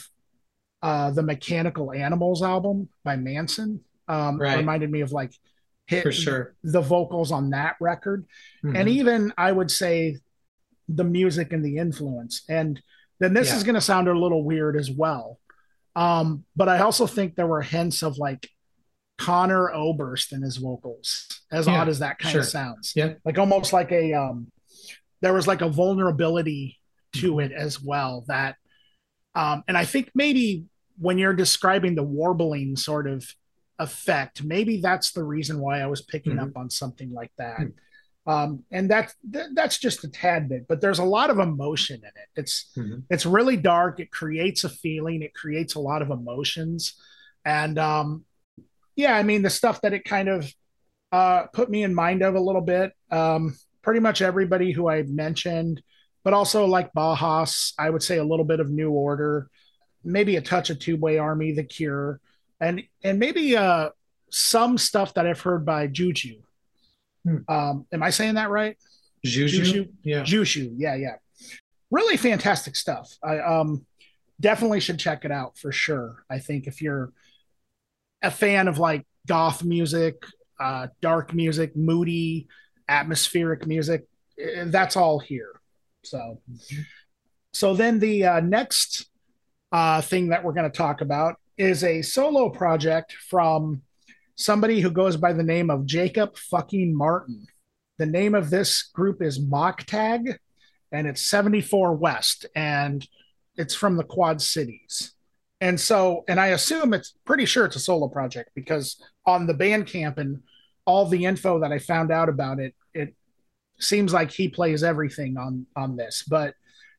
[0.82, 3.82] uh, the Mechanical Animals album by Manson.
[4.08, 4.58] Um, right.
[4.58, 5.34] Reminded me of like
[5.86, 8.26] hit for sure the vocals on that record,
[8.64, 8.76] mm-hmm.
[8.76, 10.18] and even I would say
[10.88, 12.44] the music and the influence.
[12.50, 12.82] And
[13.20, 13.58] then this yeah.
[13.58, 15.40] is going to sound a little weird as well,
[15.96, 18.50] um, but I also think there were hints of like
[19.20, 22.42] Conor Oberst in his vocals, as yeah, odd as that kind sure.
[22.42, 22.94] of sounds.
[22.96, 24.48] Yeah, like almost like a um,
[25.22, 26.80] there was like a vulnerability
[27.18, 28.24] to it as well.
[28.28, 28.56] That,
[29.36, 30.66] um, and I think maybe
[30.98, 33.28] when you're describing the warbling sort of
[33.78, 36.46] effect, maybe that's the reason why I was picking mm-hmm.
[36.46, 37.60] up on something like that.
[37.60, 38.32] Mm-hmm.
[38.32, 39.14] Um, and that,
[39.54, 42.30] that's just a tad bit, but there's a lot of emotion in it.
[42.36, 43.00] It's mm-hmm.
[43.10, 44.00] it's really dark.
[44.00, 45.24] It creates a feeling.
[45.24, 46.94] It creates a lot of emotions,
[47.44, 48.26] and um,
[48.96, 50.54] yeah, I mean the stuff that it kind of
[51.12, 52.94] uh, put me in mind of a little bit.
[53.12, 55.82] Um, pretty much everybody who I mentioned
[56.24, 59.50] but also like Bauhaus, I would say a little bit of New Order,
[60.04, 62.20] maybe a touch of Tubeway Army, The Cure,
[62.60, 63.90] and and maybe uh,
[64.30, 66.42] some stuff that I've heard by Juju.
[67.24, 67.38] Hmm.
[67.48, 68.78] Um, am I saying that right?
[69.26, 71.16] Juju, Juju, yeah, Juju, yeah, yeah.
[71.92, 73.12] Really fantastic stuff.
[73.24, 73.86] I um
[74.40, 76.24] definitely should check it out for sure.
[76.30, 77.12] I think if you're
[78.22, 80.24] a fan of like goth music,
[80.60, 82.48] uh, dark music, moody,
[82.88, 84.06] atmospheric music,
[84.40, 85.60] eh, that's all here.
[86.04, 86.42] So,
[87.54, 89.10] so then the uh, next
[89.72, 93.82] uh, thing that we're going to talk about is a solo project from
[94.36, 97.46] somebody who goes by the name of Jacob fucking Martin.
[97.98, 100.40] The name of this group is Mock Tag,
[100.92, 103.06] and it's 74 West, and
[103.58, 105.14] it's from the Quad Cities.
[105.62, 109.54] And so, and I assume it's pretty sure it's a solo project because on the
[109.54, 110.42] Bandcamp and
[110.86, 113.14] all the info that I found out about it, it
[113.80, 116.24] seems like he plays everything on on this.
[116.28, 116.54] But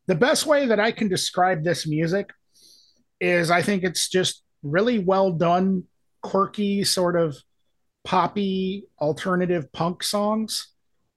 [0.07, 2.31] the best way that I can describe this music
[3.21, 5.85] is I think it's just really well done,
[6.23, 7.37] quirky sort of
[8.05, 10.69] poppy alternative punk songs.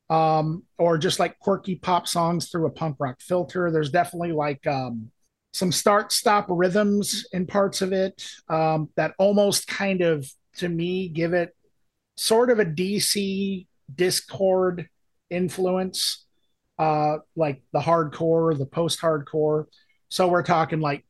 [0.09, 3.71] Um, or just like quirky pop songs through a punk rock filter.
[3.71, 5.09] There's definitely like um,
[5.53, 11.07] some start stop rhythms in parts of it um, that almost kind of, to me,
[11.07, 11.55] give it
[12.15, 14.87] sort of a DC Dischord
[15.29, 16.25] influence,
[16.79, 19.65] uh, like the hardcore, the post hardcore.
[20.09, 21.05] So we're talking like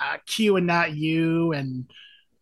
[0.00, 1.90] uh, Q and Not U, and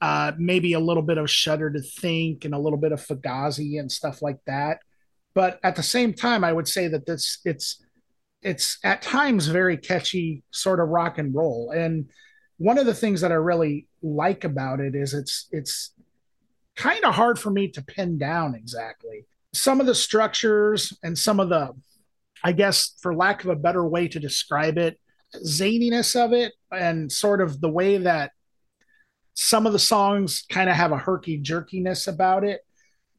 [0.01, 3.81] uh, maybe a little bit of Shudder to Think, and a little bit of Fugazi
[3.81, 4.81] and stuff like that.
[5.35, 7.83] But at the same time, I would say that this it's
[8.43, 11.71] it's at times very catchy, sort of rock and roll.
[11.71, 12.09] And
[12.59, 15.93] one of the things that I really like about it is it's it's
[16.77, 21.41] kind of hard for me to pin down exactly some of the structures and some
[21.41, 21.75] of the,
[22.45, 24.99] I guess, for lack of a better way to describe it,
[25.45, 28.33] zaniness of it and sort of the way that
[29.35, 32.61] some of the songs kind of have a herky jerkiness about it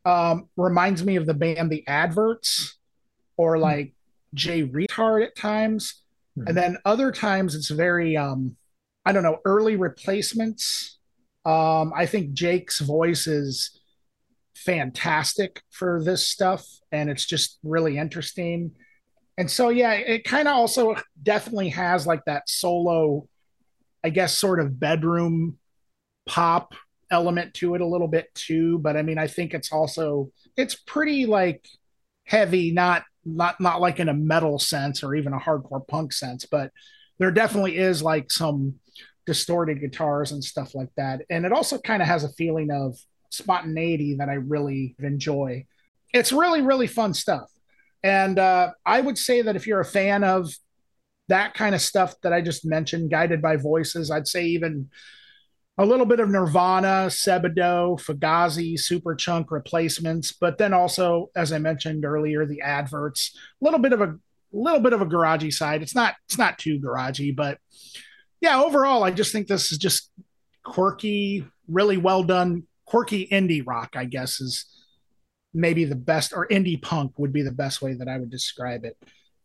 [0.05, 2.77] um, reminds me of the band The Adverts
[3.37, 3.61] or hmm.
[3.61, 3.93] like
[4.33, 6.01] Jay Reatard at times.
[6.37, 6.47] Mm-hmm.
[6.47, 8.55] And then other times it's very, um,
[9.05, 10.97] I don't know, early replacements.
[11.45, 13.79] Um, I think Jake's voice is
[14.55, 18.71] fantastic for this stuff and it's just really interesting.
[19.37, 23.27] And so, yeah, it kind of also definitely has like that solo,
[24.03, 25.57] I guess, sort of bedroom
[26.27, 26.75] pop
[27.09, 28.77] element to it a little bit too.
[28.77, 31.65] But I mean, I think it's also, it's pretty like
[32.25, 36.45] heavy, not not not like in a metal sense or even a hardcore punk sense,
[36.45, 36.71] but
[37.19, 38.75] there definitely is like some
[39.25, 41.21] distorted guitars and stuff like that.
[41.29, 42.97] And it also kind of has a feeling of
[43.29, 45.65] spontaneity that I really enjoy.
[46.13, 47.49] It's really, really fun stuff.
[48.03, 50.51] And uh, I would say that if you're a fan of
[51.27, 54.89] that kind of stuff that I just mentioned, guided by voices, I'd say even
[55.77, 62.05] a little bit of Nirvana, Sebadoh, Fugazi, Superchunk replacements, but then also, as I mentioned
[62.05, 63.35] earlier, the adverts.
[63.61, 64.17] A little bit of a
[64.51, 65.81] little bit of a garagey side.
[65.81, 67.57] It's not it's not too garagey, but
[68.41, 70.11] yeah, overall, I just think this is just
[70.63, 73.91] quirky, really well done, quirky indie rock.
[73.95, 74.65] I guess is
[75.53, 78.83] maybe the best, or indie punk would be the best way that I would describe
[78.83, 78.97] it.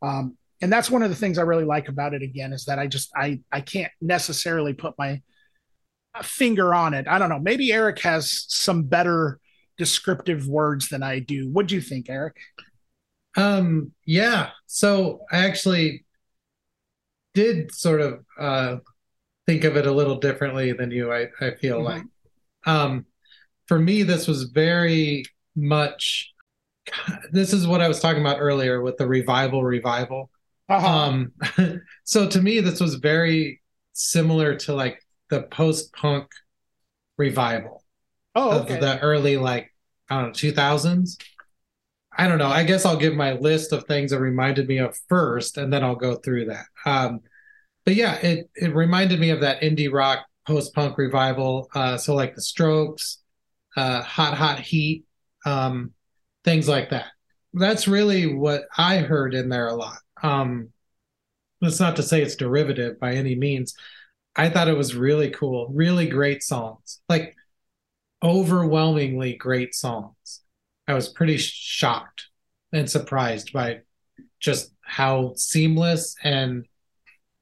[0.03, 2.23] Um, and that's one of the things I really like about it.
[2.23, 5.23] Again, is that I just I I can't necessarily put my
[6.23, 7.07] finger on it.
[7.09, 7.39] I don't know.
[7.39, 9.39] Maybe Eric has some better
[9.77, 11.49] descriptive words than I do.
[11.51, 12.37] What do you think, Eric?
[13.37, 14.51] Um, yeah.
[14.67, 16.05] So I actually
[17.35, 18.77] did sort of uh,
[19.47, 21.13] think of it a little differently than you.
[21.13, 21.85] I, I feel mm-hmm.
[21.85, 22.03] like,
[22.65, 23.07] um,
[23.67, 25.25] for me, this was very
[25.55, 26.33] much.
[27.33, 30.31] This is what I was talking about earlier with the revival, revival.
[30.69, 30.87] Uh-huh.
[30.87, 31.33] Um,
[32.05, 33.61] so to me, this was very
[33.93, 36.31] similar to like the post punk
[37.19, 37.83] revival
[38.35, 38.75] oh, okay.
[38.75, 39.73] of the early like
[40.09, 41.19] I don't know two thousands.
[42.19, 42.49] I don't know.
[42.49, 45.85] I guess I'll give my list of things that reminded me of first, and then
[45.85, 46.65] I'll go through that.
[46.87, 47.21] Um,
[47.85, 51.69] but yeah, it it reminded me of that indie rock post punk revival.
[51.75, 53.19] Uh, so like the Strokes,
[53.77, 55.05] uh, Hot Hot Heat,
[55.45, 55.93] um,
[56.45, 57.07] things like that.
[57.53, 59.99] That's really what I heard in there a lot.
[60.23, 60.71] Um,
[61.61, 63.75] that's not to say it's derivative by any means,
[64.37, 67.35] I thought it was really cool, really great songs, like
[68.23, 70.43] overwhelmingly great songs.
[70.87, 72.27] I was pretty shocked
[72.73, 73.81] and surprised by
[74.41, 76.67] just how seamless and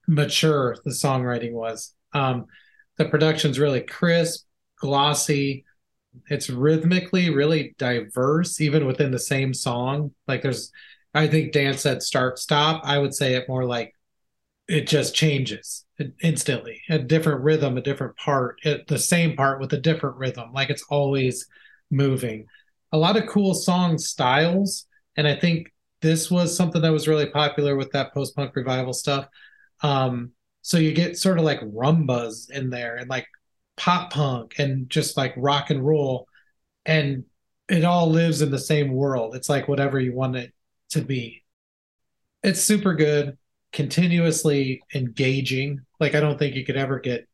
[0.07, 1.95] mature the songwriting was.
[2.13, 2.47] Um,
[2.97, 4.47] the production's really crisp,
[4.79, 5.65] glossy.
[6.29, 10.13] It's rhythmically really diverse, even within the same song.
[10.29, 10.71] Like there's,
[11.13, 12.83] I think Dan said start stop.
[12.85, 13.95] I would say it more like
[14.69, 15.85] it just changes
[16.23, 20.53] instantly a different rhythm a different part it, the same part with a different rhythm
[20.53, 21.47] like it's always
[21.91, 22.47] moving.
[22.93, 27.27] A lot of cool song styles and i think this was something that was really
[27.27, 29.27] popular with that post-punk revival stuff.
[29.83, 33.27] Um so you get sort of like rumbas in there and like
[33.77, 36.27] pop punk and just like rock and roll
[36.87, 37.25] and
[37.69, 39.35] it all lives in the same world.
[39.35, 40.53] It's like whatever you want it
[40.91, 41.45] to be.
[42.43, 43.39] It's super good
[43.75, 45.81] continuously engaging.
[46.01, 47.29] Like I don't think you could ever get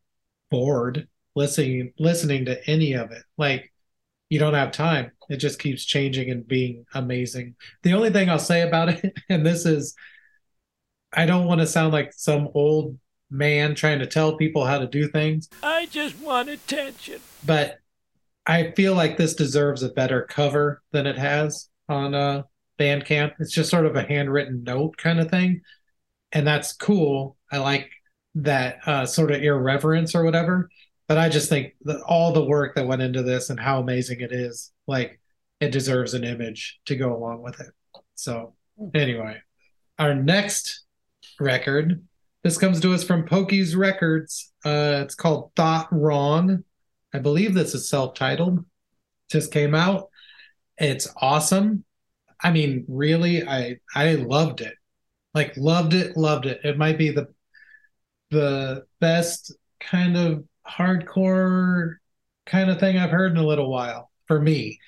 [0.50, 3.22] bored listening listening to any of it.
[3.38, 3.72] Like
[4.30, 5.12] you don't have time.
[5.28, 7.54] It just keeps changing and being amazing.
[7.82, 9.94] The only thing I'll say about it, and this is
[11.12, 12.98] I don't want to sound like some old
[13.30, 15.48] man trying to tell people how to do things.
[15.62, 17.20] I just want attention.
[17.44, 17.78] But
[18.46, 22.42] I feel like this deserves a better cover than it has on uh
[22.78, 23.34] Bandcamp.
[23.40, 25.60] It's just sort of a handwritten note kind of thing
[26.32, 27.36] and that's cool.
[27.50, 27.90] I like
[28.36, 30.68] that uh, sort of irreverence or whatever.
[31.08, 34.20] But I just think that all the work that went into this and how amazing
[34.20, 35.20] it is, like
[35.60, 37.70] it deserves an image to go along with it.
[38.14, 38.54] So
[38.94, 39.38] anyway,
[39.98, 40.84] our next
[41.40, 42.06] record,
[42.44, 44.52] this comes to us from Pokey's Records.
[44.64, 46.62] Uh, it's called Thought Wrong.
[47.12, 48.64] I believe this is self-titled.
[49.30, 50.10] Just came out.
[50.78, 51.84] It's awesome.
[52.42, 54.74] I mean, really, I I loved it.
[55.34, 56.60] Like loved it, loved it.
[56.64, 57.28] It might be the
[58.30, 61.96] the best kind of hardcore
[62.46, 64.78] kind of thing I've heard in a little while for me,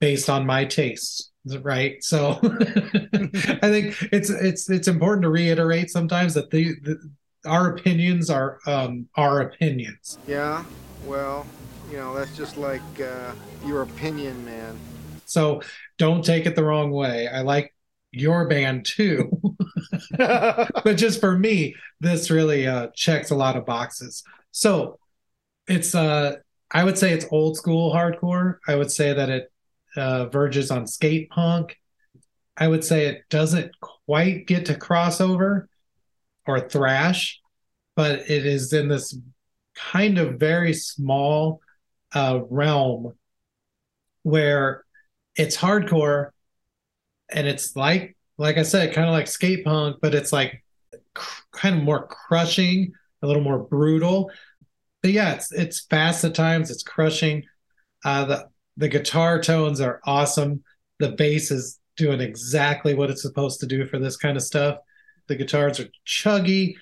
[0.00, 1.30] based on my tastes.
[1.60, 2.02] Right.
[2.02, 7.10] So I think it's it's it's important to reiterate sometimes that the, the
[7.44, 10.18] our opinions are um our opinions.
[10.26, 10.64] Yeah.
[11.06, 11.44] Well,
[11.90, 13.32] you know, that's just like uh,
[13.66, 14.78] your opinion, man.
[15.26, 15.62] So
[15.98, 17.28] don't take it the wrong way.
[17.28, 17.73] I like
[18.14, 19.30] your band too.
[20.16, 24.22] but just for me, this really uh, checks a lot of boxes.
[24.50, 24.98] So
[25.66, 26.36] it's uh
[26.70, 28.58] I would say it's old school hardcore.
[28.66, 29.52] I would say that it
[29.96, 31.76] uh, verges on skate punk.
[32.56, 35.66] I would say it doesn't quite get to crossover
[36.46, 37.40] or thrash,
[37.94, 39.16] but it is in this
[39.74, 41.60] kind of very small
[42.12, 43.14] uh, realm
[44.22, 44.84] where
[45.36, 46.30] it's hardcore
[47.34, 50.64] and it's like like I said, kind of like skate punk, but it's like
[51.14, 52.92] cr- kind of more crushing,
[53.22, 54.30] a little more brutal.
[55.02, 56.70] But yeah, it's it's fast at times.
[56.70, 57.44] It's crushing.
[58.04, 60.62] Uh, the the guitar tones are awesome.
[60.98, 64.78] The bass is doing exactly what it's supposed to do for this kind of stuff.
[65.28, 66.74] The guitars are chuggy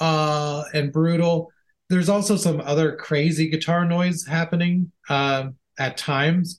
[0.00, 1.52] uh, and brutal.
[1.88, 6.58] There's also some other crazy guitar noise happening uh, at times.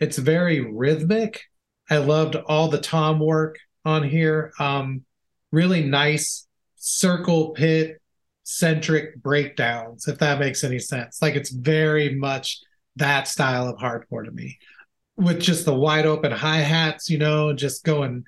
[0.00, 1.42] It's very rhythmic.
[1.90, 4.52] I loved all the tom work on here.
[4.58, 5.04] Um,
[5.52, 8.00] really nice circle pit
[8.44, 11.20] centric breakdowns, if that makes any sense.
[11.22, 12.60] Like it's very much
[12.96, 14.58] that style of hardcore to me,
[15.16, 18.24] with just the wide open hi hats, you know, just going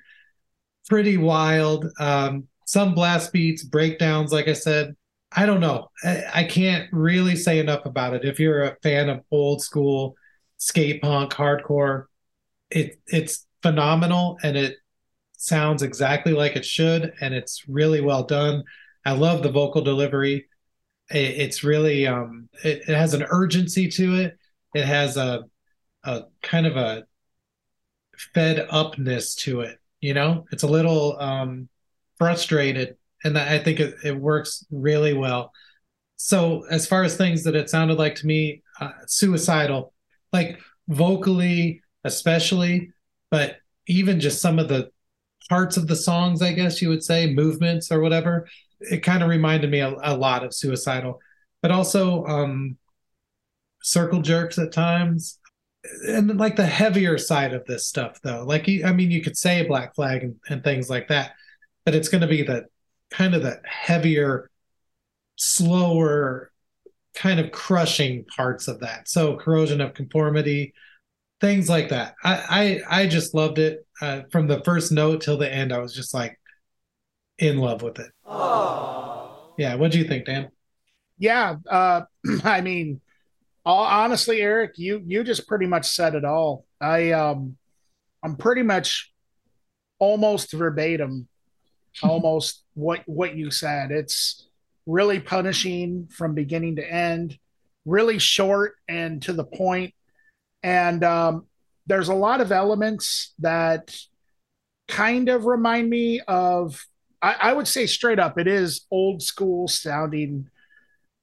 [0.89, 1.85] pretty wild.
[1.99, 4.95] Um, some blast beats, breakdowns, like I said.
[5.31, 5.89] I don't know.
[6.03, 8.25] I, I can't really say enough about it.
[8.25, 10.15] If you're a fan of old school
[10.57, 12.05] skate punk, hardcore,
[12.69, 14.77] it it's phenomenal and it
[15.37, 18.63] sounds exactly like it should and it's really well done.
[19.05, 20.47] I love the vocal delivery.
[21.11, 24.37] It, it's really um it, it, has an urgency to it.
[24.73, 25.43] It has a
[26.05, 27.03] a kind of a
[28.33, 30.45] fed upness to it you know?
[30.51, 31.67] It's a little um
[32.17, 35.51] frustrated and i think it, it works really well.
[36.15, 39.93] So as far as things that it sounded like to me uh, suicidal.
[40.31, 42.91] Like vocally especially
[43.29, 44.89] but even just some of the
[45.49, 48.47] parts of the songs, I guess you would say, movements or whatever,
[48.79, 51.19] it kind of reminded me a, a, lot of Suicidal,
[51.61, 52.77] but also um,
[53.81, 55.39] Circle Jerks at times.
[56.07, 59.65] And like the heavier side of this stuff, though, like I mean, you could say
[59.65, 61.31] Black Flag and, and things like that,
[61.85, 62.65] but it's going to be the
[63.09, 64.49] kind of the heavier,
[65.37, 66.51] slower,
[67.15, 69.07] kind of crushing parts of that.
[69.07, 70.73] So, corrosion of conformity,
[71.41, 72.15] things like that.
[72.23, 75.71] I I, I just loved it uh, from the first note till the end.
[75.73, 76.39] I was just like
[77.37, 78.11] in love with it.
[78.25, 79.29] Aww.
[79.57, 80.49] Yeah, what do you think, Dan?
[81.17, 82.01] Yeah, uh,
[82.43, 83.01] I mean,
[83.65, 86.65] all, honestly, Eric, you you just pretty much said it all.
[86.79, 87.57] I um,
[88.23, 89.11] I'm pretty much
[89.99, 91.27] almost verbatim,
[92.03, 93.91] almost what what you said.
[93.91, 94.47] It's
[94.85, 97.37] really punishing from beginning to end,
[97.85, 99.93] really short and to the point
[100.63, 101.45] and um,
[101.85, 103.95] there's a lot of elements that
[104.87, 106.85] kind of remind me of
[107.21, 110.49] I, I, would say straight up it is old school sounding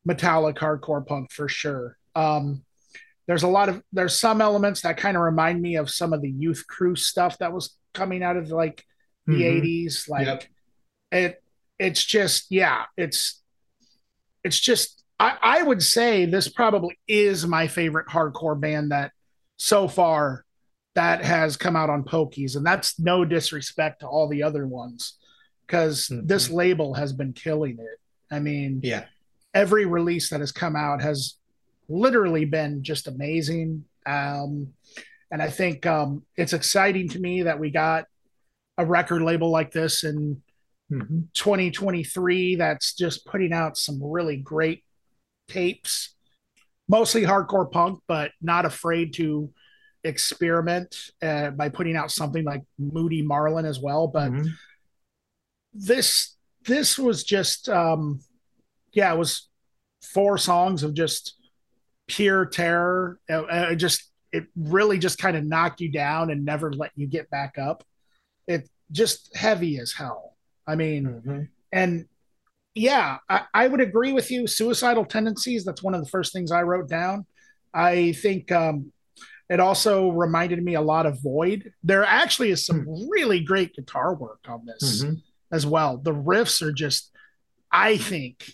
[0.05, 2.63] metallic hardcore punk for sure um,
[3.27, 6.21] there's a lot of there's some elements that kind of remind me of some of
[6.21, 8.85] the youth crew stuff that was coming out of like
[9.27, 9.67] the mm-hmm.
[9.67, 10.45] 80s like yep.
[11.11, 11.43] it
[11.79, 13.43] it's just yeah it's
[14.43, 19.13] it's just I, I would say this probably is my favorite hardcore band that
[19.57, 20.45] so far
[20.95, 25.19] that has come out on Pokies, and that's no disrespect to all the other ones
[25.67, 26.27] because mm-hmm.
[26.27, 28.01] this label has been killing it.
[28.35, 29.05] I mean, yeah,
[29.53, 31.37] every release that has come out has
[31.89, 33.85] literally been just amazing.
[34.07, 34.73] Um,
[35.31, 38.07] and I think um, it's exciting to me that we got
[38.79, 40.43] a record label like this in
[40.91, 41.21] mm-hmm.
[41.35, 44.85] 2023 that's just putting out some really great
[45.49, 46.14] tapes
[46.89, 49.51] mostly hardcore punk, but not afraid to
[50.05, 54.07] experiment uh, by putting out something like Moody Marlin as well.
[54.07, 54.49] But mm-hmm.
[55.73, 58.21] this this was just um,
[58.93, 59.49] yeah, it was
[60.03, 61.35] four songs of just
[62.07, 63.19] pure terror.
[63.29, 67.07] It, it just it really just kind of knocked you down and never let you
[67.07, 67.85] get back up.
[68.47, 70.37] It just heavy as hell.
[70.67, 71.43] I mean, mm-hmm.
[71.73, 72.07] and
[72.75, 74.47] yeah, I, I, would agree with you.
[74.47, 75.65] Suicidal tendencies.
[75.65, 77.25] That's one of the first things I wrote down.
[77.73, 78.93] I think um,
[79.49, 81.73] it also reminded me a lot of Void.
[81.85, 83.07] There actually is some mm.
[83.09, 85.15] really great guitar work on this mm-hmm.
[85.53, 85.99] as well.
[85.99, 87.13] The riffs are just,
[87.71, 88.53] I think,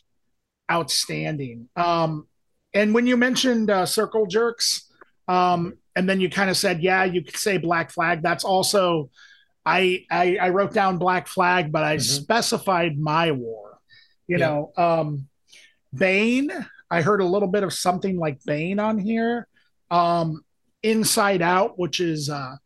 [0.71, 1.69] outstanding.
[1.77, 2.27] Um,
[2.75, 4.87] and when you mentioned uh, Circle Jerks,
[5.29, 8.23] um, and then you kind of said, yeah, you could say Black Flag.
[8.23, 9.11] That's also,
[9.65, 12.03] I I, I wrote down Black Flag, but I mm-hmm.
[12.03, 13.70] specified My War
[14.31, 14.47] you yeah.
[14.47, 15.29] know, um,
[15.93, 16.51] Bane.
[16.91, 19.47] I heard a little bit of something like Bane on here.
[19.91, 20.43] Um,
[20.83, 22.57] Inside Out, which is uh,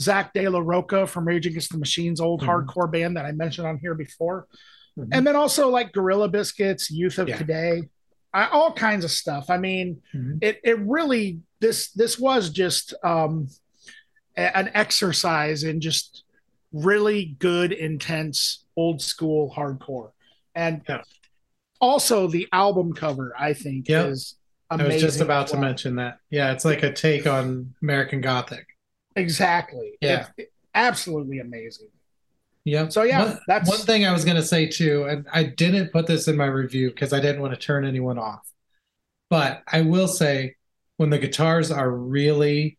[0.00, 2.46] Zack De La Rocha from Rage Against the Machine's old Mhm.
[2.66, 4.46] hardcore band that I mentioned on here before.
[4.98, 5.08] Mhm.
[5.12, 7.38] And then also like Gorilla Biscuits, Youth of Yeah.
[7.38, 7.82] Today,
[8.32, 9.48] I, all kinds of stuff.
[9.50, 10.38] I mean, Mhm.
[10.42, 13.48] it it really this this was just um
[14.36, 16.24] a- an exercise in just
[16.72, 20.10] really good intense old school hardcore
[20.54, 21.02] and Yeah.
[21.80, 24.06] also the album cover i think Yep.
[24.10, 24.36] is
[24.70, 26.18] I was just about as to mention that.
[26.30, 28.66] Yeah, it's like a take on American Gothic.
[29.14, 30.26] exactly Yeah.
[30.36, 31.88] It's absolutely amazing
[32.64, 35.44] yeah So, yeah, one, that's- one thing I was going to say too, and I
[35.44, 38.40] didn't put this in my review because I didn't want to turn anyone off.
[39.28, 40.56] But I will say,
[40.96, 42.78] when the guitars are really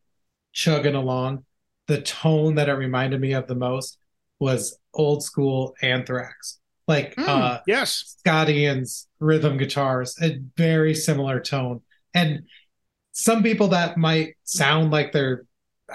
[0.54, 1.46] chugging along,
[1.88, 4.00] the tone that it reminded me of the most
[4.40, 11.40] was old school Anthrax, like Mm, uh, yes Scott Ian's rhythm guitars, a very similar
[11.40, 11.82] tone.
[12.14, 12.44] And
[13.12, 15.46] some people that might sound like they're,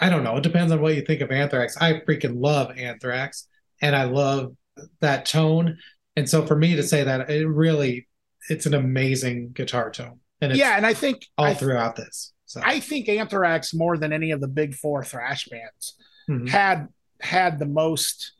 [0.00, 1.76] I don't know, it depends on what you think of Anthrax.
[1.76, 3.48] I freaking love Anthrax
[3.82, 4.54] and I love
[5.00, 5.78] that tone.
[6.16, 8.06] And so for me to say that, it really,
[8.48, 10.20] it's an amazing guitar tone.
[10.40, 12.32] And it's yeah and i think all I, throughout this.
[12.46, 15.96] So I think anthrax more than any of the big four thrash bands
[16.28, 16.48] mhm.
[16.48, 16.88] had
[17.20, 18.32] had the most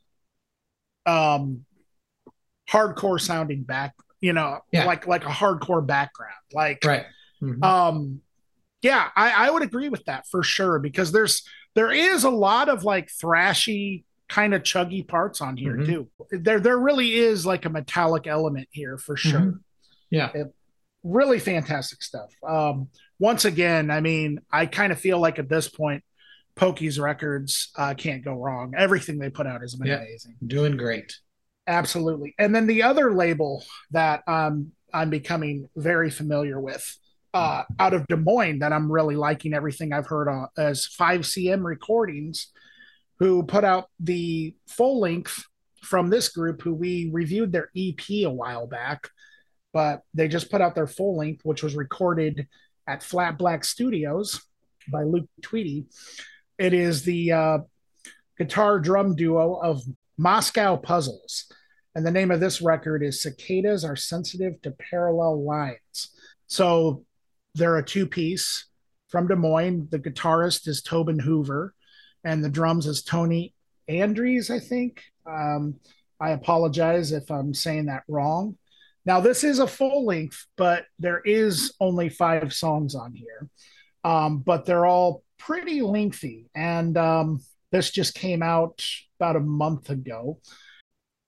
[1.04, 1.66] um
[2.70, 4.84] hardcore sounding back you know Yeah.
[4.84, 7.06] like like a hardcore background like right.
[7.42, 7.62] Mhm.
[7.64, 8.20] um
[8.82, 11.42] yeah I, I would agree with that for sure because there's
[11.74, 15.86] there is a lot of like thrashy kind of chuggy parts on here Mhm.
[15.86, 19.60] too there there really is like a metallic element here for sure Mhm.
[20.10, 20.30] Yeah.
[21.02, 25.66] really fantastic stuff um once again i mean i kind of feel like at this
[25.68, 26.04] point
[26.56, 29.96] pokey's records uh, can't go wrong everything they put out is Yeah.
[29.96, 31.18] amazing Doing great.
[31.66, 32.34] Absolutely.
[32.38, 36.98] And then the other label that um i'm becoming very familiar with
[37.32, 41.62] uh out of des moines that i'm really liking everything i've heard on as 5cm
[41.62, 42.48] recordings
[43.20, 45.44] who put out the full length
[45.80, 49.08] from this group who we reviewed their ep a while back
[49.72, 52.48] but they just put out their full length which was recorded
[52.88, 54.40] at flat black studios
[54.90, 55.86] by luke tweedy.
[56.58, 57.58] It is the uh
[58.38, 59.82] guitar drum duo of
[60.20, 61.46] Moscow Puzzles.
[61.94, 66.10] And the name of this record is Cicadas Are Sensitive to Parallel Lines.
[66.46, 67.06] So
[67.54, 68.66] they're a two piece
[69.08, 69.88] from Des Moines.
[69.90, 71.74] The guitarist is Tobin Hoover,
[72.22, 73.54] and the drums is Tony
[73.88, 75.02] Andrews, I think.
[75.26, 75.76] Um,
[76.20, 78.58] I apologize if I'm saying that wrong.
[79.06, 83.48] Now, this is a full length, but there is only five songs on here.
[84.04, 86.50] Um, but they're all pretty lengthy.
[86.54, 87.40] And um,
[87.72, 88.84] this just came out
[89.18, 90.38] about a month ago.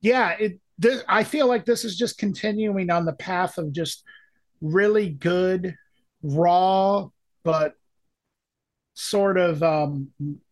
[0.00, 0.60] Yeah, it.
[0.78, 4.02] This, I feel like this is just continuing on the path of just
[4.60, 5.76] really good,
[6.22, 7.08] raw,
[7.44, 7.74] but
[8.94, 10.08] sort of um,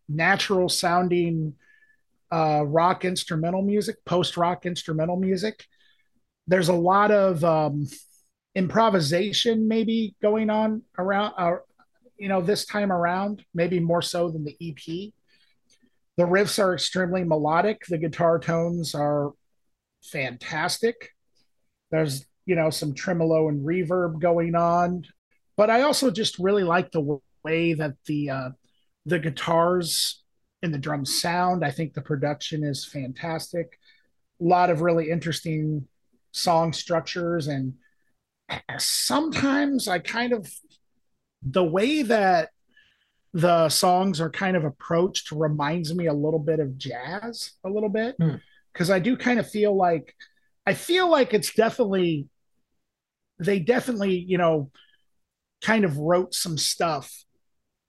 [0.07, 1.55] natural sounding
[2.31, 5.65] uh, rock instrumental music, post rock instrumental music.
[6.47, 7.87] There's a lot of um,
[8.55, 11.57] improvisation maybe going on around, uh,
[12.17, 15.13] you know, this time around, maybe more so than the EP.
[16.17, 17.83] The riffs are extremely melodic.
[17.87, 19.31] The guitar tones are
[20.03, 21.09] fantastic.
[21.89, 25.05] There's, you know, some tremolo and reverb going on.
[25.57, 28.49] But I also just really like the way that the uh,
[29.05, 30.23] the guitars
[30.61, 31.65] and the drums sound.
[31.65, 33.79] I think the production is fantastic.
[34.39, 35.87] A lot of really interesting
[36.31, 37.73] song structures and
[38.77, 40.51] sometimes I kind of
[41.41, 42.49] the way that
[43.33, 47.89] the songs are kind of approached reminds me a little bit of jazz a little
[47.89, 48.15] bit.
[48.19, 48.35] Hmm.
[48.73, 50.15] because I do kind of feel like
[50.65, 52.27] I feel like it's definitely
[53.39, 54.71] they definitely you know
[55.61, 57.11] kind of wrote some stuff.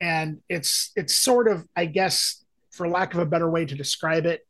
[0.01, 4.26] And it's it's sort of I guess for lack of a better way to describe
[4.26, 4.47] it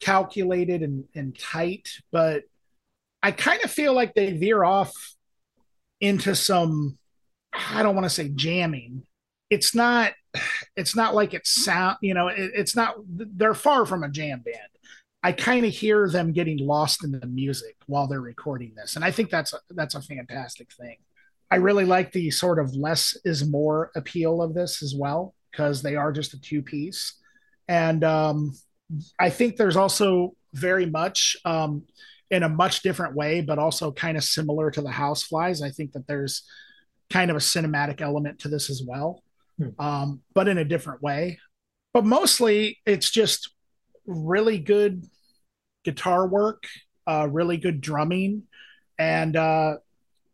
[0.00, 1.88] calculated and, and tight.
[2.12, 2.44] But
[3.22, 4.92] I kind of feel like they veer off
[6.00, 6.98] into some
[7.52, 9.02] I don't want to say jamming
[9.50, 10.12] it's not
[10.76, 14.42] it's not like it's sound you know it, it's not they're far from a jam
[14.44, 14.56] band.
[15.22, 19.04] I kind of hear them getting lost in the music while they're recording this and
[19.04, 20.96] i think that's a, that's a fantastic thing.
[21.50, 25.80] I really like the sort of less is more appeal of this as well because
[25.80, 27.14] they are just a two piece
[27.68, 28.54] and um,
[29.18, 31.84] i think there's also very much um,
[32.30, 35.62] in a much different way but also kind of similar to the houseflies.
[35.62, 36.42] I think that there's
[37.10, 39.22] kind of a cinematic element to this as well
[39.58, 39.68] Hmm.
[39.78, 41.38] um, but in a different way.
[41.92, 43.50] But mostly it's just
[44.06, 45.04] really good
[45.84, 46.64] guitar work,
[47.06, 48.44] uh, really good drumming,
[48.98, 49.76] and uh,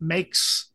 [0.01, 0.71] makes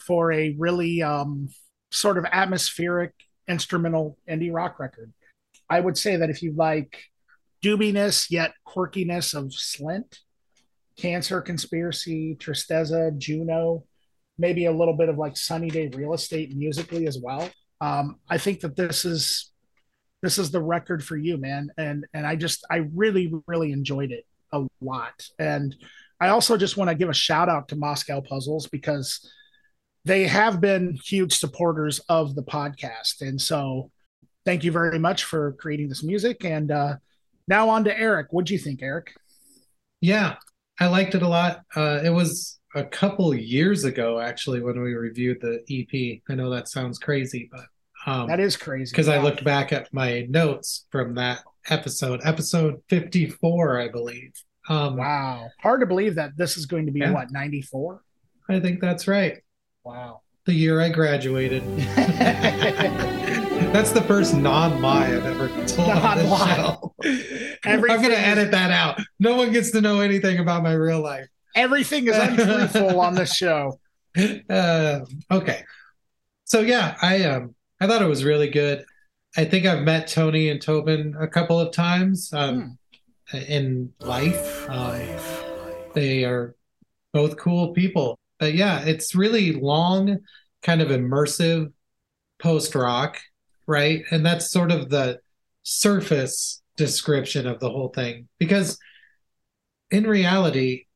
[0.00, 1.48] for a really um,
[1.90, 3.12] sort of atmospheric
[3.46, 5.12] instrumental indie rock record.
[5.70, 6.98] I would say that if you like
[7.64, 10.18] doobiness yet quirkiness of Slint,
[10.96, 13.84] Cancer Conspiracy, Tristeza, Juno,
[14.38, 17.48] maybe a little bit of like Sunny Day Real Estate musically as well.
[17.80, 19.50] Um, I think that this is
[20.22, 21.70] this is the record for you, man.
[21.76, 25.26] And and I just I really really enjoyed it a lot.
[25.38, 25.74] And
[26.20, 29.30] I also just want to give a shout out to Moscow Puzzles because
[30.04, 33.20] they have been huge supporters of the podcast.
[33.20, 33.90] And so
[34.44, 36.44] thank you very much for creating this music.
[36.44, 36.96] And uh,
[37.46, 38.28] now on to Eric.
[38.30, 39.12] What'd you think, Eric?
[40.00, 40.36] Yeah,
[40.80, 41.60] I liked it a lot.
[41.74, 46.20] Uh, it was a couple years ago, actually, when we reviewed the EP.
[46.28, 47.66] I know that sounds crazy, but
[48.06, 48.92] um, that is crazy.
[48.92, 54.32] Because I looked back at my notes from that episode, episode 54, I believe.
[54.68, 55.48] Um, wow.
[55.60, 57.12] Hard to believe that this is going to be yeah.
[57.12, 58.02] what, 94?
[58.48, 59.38] I think that's right.
[59.84, 60.22] Wow.
[60.44, 61.62] The year I graduated.
[63.72, 66.10] that's the first non-lie I've ever told non-lie.
[66.10, 67.58] on this show.
[67.64, 69.00] I'm going to edit that out.
[69.18, 71.28] No one gets to know anything about my real life.
[71.54, 73.78] Everything is untruthful on this show.
[74.50, 75.62] Uh, okay.
[76.44, 78.84] So yeah, I um I thought it was really good.
[79.36, 82.78] I think I've met Tony and Tobin a couple of times um,
[83.30, 83.36] hmm.
[83.36, 84.68] in life.
[84.68, 85.00] Um,
[85.94, 86.56] they are
[87.12, 88.18] both cool people.
[88.40, 90.18] But yeah, it's really long,
[90.62, 91.72] kind of immersive
[92.40, 93.18] post rock,
[93.66, 94.02] right?
[94.10, 95.20] And that's sort of the
[95.62, 98.28] surface description of the whole thing.
[98.38, 98.78] Because
[99.90, 100.86] in reality,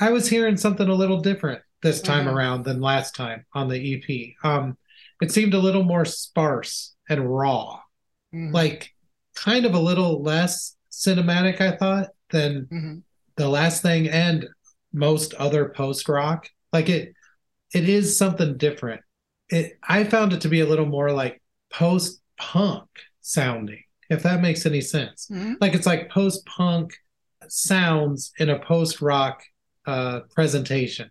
[0.00, 2.36] I was hearing something a little different this time mm-hmm.
[2.36, 4.34] around than last time on the EP.
[4.48, 4.76] Um,
[5.20, 7.80] it seemed a little more sparse and raw,
[8.34, 8.52] mm-hmm.
[8.52, 8.92] like
[9.34, 12.98] kind of a little less cinematic, I thought, than mm-hmm.
[13.36, 14.46] the last thing and
[14.92, 16.48] most other post rock.
[16.72, 17.14] Like it,
[17.74, 19.02] it is something different.
[19.48, 22.88] It, I found it to be a little more like post punk
[23.20, 25.28] sounding, if that makes any sense.
[25.30, 25.54] Mm-hmm.
[25.60, 26.92] Like it's like post punk
[27.48, 29.42] sounds in a post rock
[29.86, 31.10] uh, presentation.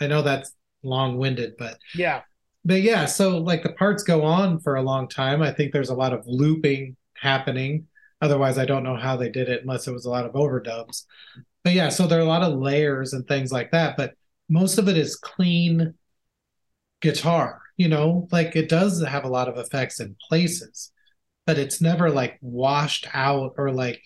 [0.00, 0.52] I know that's
[0.82, 2.22] long winded, but yeah,
[2.64, 5.42] but yeah, so like the parts go on for a long time.
[5.42, 7.86] I think there's a lot of looping happening.
[8.20, 11.04] Otherwise, I don't know how they did it unless it was a lot of overdubs.
[11.62, 13.96] But yeah, so there are a lot of layers and things like that.
[13.96, 14.14] But
[14.48, 15.94] most of it is clean
[17.00, 20.92] guitar, you know, like it does have a lot of effects in places,
[21.44, 24.02] but it's never like washed out or like,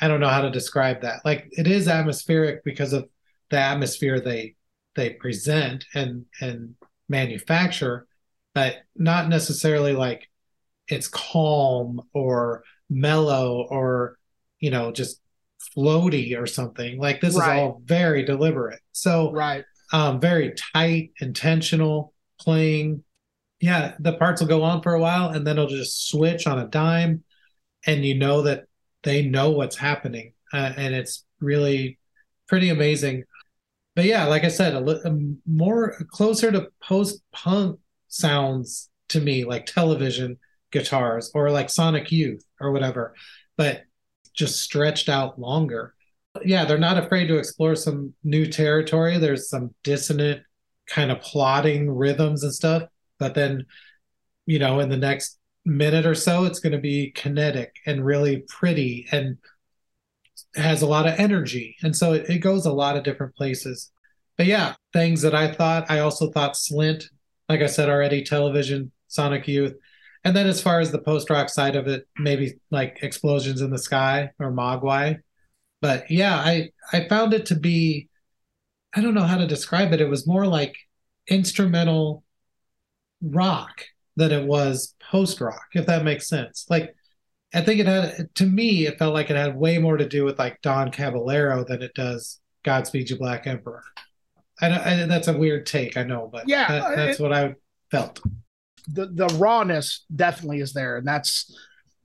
[0.00, 1.24] I don't know how to describe that.
[1.24, 3.08] Like it is atmospheric because of
[3.50, 4.54] the atmosphere they
[4.96, 6.74] they present and and
[7.08, 8.06] manufacture,
[8.54, 10.28] but not necessarily like
[10.88, 14.18] it's calm or mellow or
[14.60, 15.20] you know just
[15.76, 16.98] floaty or something.
[16.98, 17.56] Like this right.
[17.56, 18.80] is all very deliberate.
[18.92, 19.64] So right.
[19.92, 23.04] um very tight intentional playing.
[23.60, 26.58] Yeah the parts will go on for a while and then it'll just switch on
[26.58, 27.24] a dime
[27.86, 28.64] and you know that
[29.02, 30.32] they know what's happening.
[30.52, 31.98] Uh, and it's really
[32.48, 33.24] pretty amazing
[33.98, 39.20] but yeah, like I said, a, a um, more closer to post punk sounds to
[39.20, 40.38] me, like television
[40.70, 43.16] guitars or like Sonic Youth or whatever,
[43.56, 43.82] but
[44.34, 45.94] just stretched out longer.
[46.44, 49.18] Yeah, they're not afraid to explore some new territory.
[49.18, 50.42] There's some dissonant
[50.86, 52.84] kind of plotting rhythms and stuff,
[53.18, 53.66] but then,
[54.46, 58.44] you know, in the next minute or so, it's going to be kinetic and really
[58.46, 59.38] pretty and
[60.58, 61.76] has a lot of energy.
[61.82, 63.90] And so it, it goes a lot of different places.
[64.36, 67.04] But yeah, things that I thought, I also thought Slint,
[67.48, 69.74] like I said already, television, Sonic Youth.
[70.24, 73.70] And then as far as the post rock side of it, maybe like Explosions in
[73.70, 75.18] the Sky or Mogwai.
[75.80, 78.08] But yeah, I I found it to be
[78.94, 80.00] I don't know how to describe it.
[80.00, 80.74] It was more like
[81.28, 82.24] instrumental
[83.22, 83.84] rock
[84.16, 86.66] than it was post rock, if that makes sense.
[86.68, 86.94] Like
[87.54, 90.24] I think it had to me, it felt like it had way more to do
[90.24, 93.82] with like Don Caballero than it does Godspeed You Black Emperor.
[94.60, 97.54] I, I that's a weird take, I know, but yeah, that, that's it, what I
[97.90, 98.20] felt.
[98.88, 101.56] The the rawness definitely is there, and that's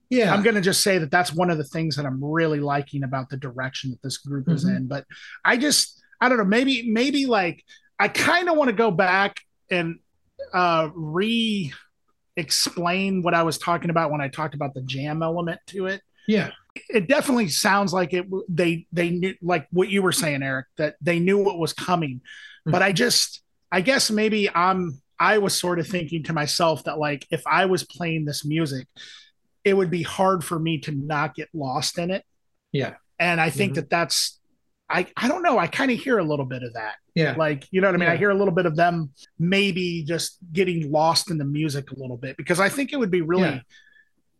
[0.08, 0.32] yeah.
[0.32, 3.28] I'm gonna just say that that's one of the things that I'm really liking about
[3.28, 4.54] the direction that this group mm-hmm.
[4.54, 4.86] is in.
[4.86, 5.04] But
[5.44, 7.62] I just I don't know, maybe maybe like
[7.98, 9.36] I kind of want to go back
[9.70, 9.98] and
[10.52, 11.72] uh re
[12.36, 16.02] explain what I was talking about when I talked about the jam element to it.
[16.26, 16.50] Yeah.
[16.88, 20.96] It definitely sounds like it they they knew like what you were saying Eric that
[21.00, 22.16] they knew what was coming.
[22.16, 22.72] Mm-hmm.
[22.72, 26.98] But I just I guess maybe I'm I was sort of thinking to myself that
[26.98, 28.88] like if I was playing this music
[29.64, 32.24] it would be hard for me to not get lost in it.
[32.70, 32.94] Yeah.
[33.18, 33.80] And I think mm-hmm.
[33.80, 34.38] that that's
[34.90, 36.96] I I don't know, I kind of hear a little bit of that.
[37.14, 37.34] Yeah.
[37.38, 38.08] Like, you know what I mean?
[38.08, 38.14] Yeah.
[38.14, 41.94] I hear a little bit of them maybe just getting lost in the music a
[41.98, 43.60] little bit because I think it would be really yeah.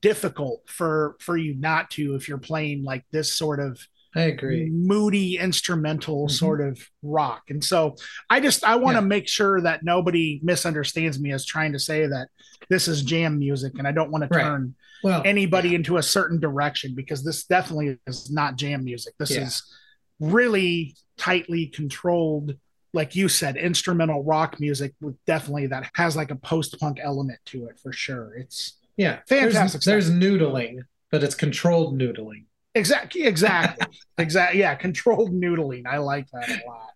[0.02, 3.78] difficult for for you not to if you're playing like this sort of
[4.16, 4.68] I agree.
[4.70, 6.30] moody instrumental Mhm.
[6.30, 7.42] sort of rock.
[7.48, 7.96] And so
[8.28, 9.06] I just I want to Yeah.
[9.08, 12.28] make sure that nobody misunderstands me as trying to say that
[12.68, 14.44] this is jam music and I don't want to Right.
[14.44, 19.14] turn Well, anybody into a certain direction because this definitely is not jam music.
[19.18, 19.62] This is
[20.20, 22.56] really tightly controlled
[22.92, 27.66] like you said instrumental rock music with definitely that has like a post-punk element to
[27.66, 28.34] it for sure.
[28.36, 32.44] It's yeah, fantastic There's, there's noodling, but it's controlled noodling.
[32.74, 33.86] exactly exactly
[34.18, 35.86] exactly yeah, controlled noodling.
[35.86, 36.90] I like that a lot.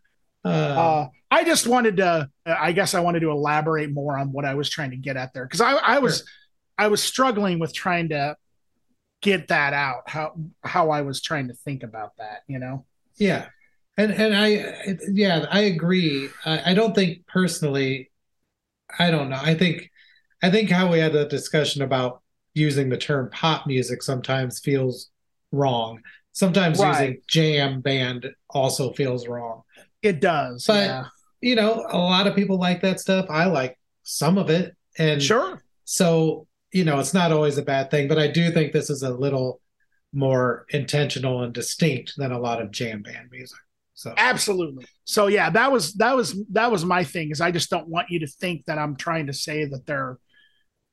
[0.44, 4.44] Uh, uh, I just wanted to, I guess I wanted to elaborate more on what
[4.44, 6.26] I was trying to get at there because I, I was, Sure.
[6.78, 8.36] I was struggling with trying to
[9.20, 12.42] get that out how how I was trying to think about that.
[12.46, 12.86] You know,
[13.18, 13.46] Yeah,
[13.96, 16.28] and and I yeah I agree.
[16.44, 18.10] I, I don't think personally.
[18.98, 19.40] I don't know.
[19.40, 19.90] I think
[20.42, 22.22] I think how we had the discussion about
[22.54, 25.10] using the term pop music sometimes feels
[25.52, 26.00] wrong.
[26.32, 27.00] Sometimes Right.
[27.00, 29.62] using jam band also feels wrong.
[30.02, 30.64] it does.
[30.66, 31.04] But- yeah,
[31.40, 33.26] You know, a lot of people like that stuff.
[33.28, 35.62] I like some of it, and sure.
[35.84, 38.08] so you know it's not always a bad thing.
[38.08, 39.60] But I do think this is a little
[40.12, 43.58] more intentional and distinct than a lot of jam band music.
[43.94, 44.86] So Absolutely.
[45.04, 47.30] So yeah, that was that was that was my thing.
[47.30, 50.18] Is I just don't want you to think that I'm trying to say that they're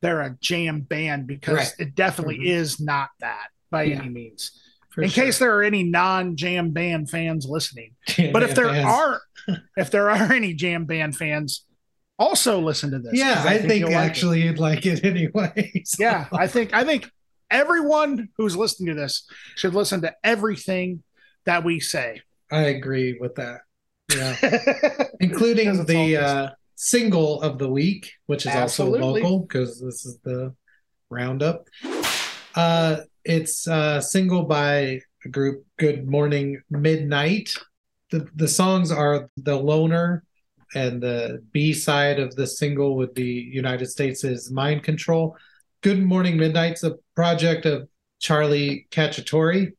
[0.02, 1.74] they're a jam band because Right.
[1.80, 2.48] it definitely Mhm.
[2.48, 4.00] is not that by Yeah.
[4.00, 4.62] any means.
[4.92, 5.26] for In sure.
[5.26, 9.22] case there are any non-jam band fans listening, Jam but if there fans- are
[9.78, 11.66] if there are any jam band fans
[12.18, 16.02] also listen to this Yeah, i, think, you'll like actually you'd like it anyway so-
[16.02, 17.12] yeah i think i think
[17.56, 19.26] everyone who's listening to this
[19.56, 21.02] should listen to everything
[21.46, 22.22] that we say.
[22.52, 23.62] I agree with that.
[24.14, 25.08] Yeah.
[25.20, 29.00] Including the uh single of the week which is Absolutely.
[29.00, 30.54] also local because this is the
[31.10, 31.68] roundup.
[32.54, 37.56] Uh it's a single by a group good morning midnight.
[38.12, 40.24] The the songs are the loner
[40.76, 45.38] and the b side of the single would be united states is mind control
[45.86, 47.88] good morning midnight's a project of
[48.20, 49.72] charlie cacciatore.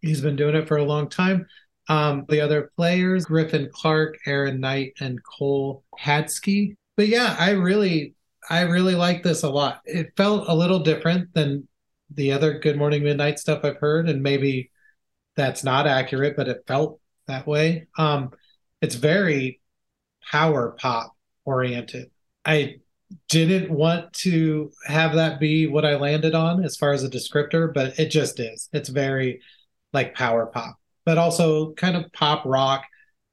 [0.00, 1.48] He's been doing it for a long time.
[1.88, 8.14] Um, the other players griffin clark aaron knight and cole hadsky but yeah i really
[8.50, 9.80] i really like this a lot.
[9.84, 11.66] It felt a little different than
[12.14, 14.70] the other good morning midnight stuff i've heard and maybe
[15.34, 17.88] that's not accurate but it felt that way.
[17.98, 18.30] Um
[18.80, 19.60] it's very
[20.30, 22.12] power pop oriented.
[22.44, 22.76] I
[23.28, 27.72] didn't want to have that be what i landed on as far as a descriptor
[27.72, 28.68] but it just is.
[28.72, 29.40] It's very
[29.92, 32.84] like power pop but also kind of pop rock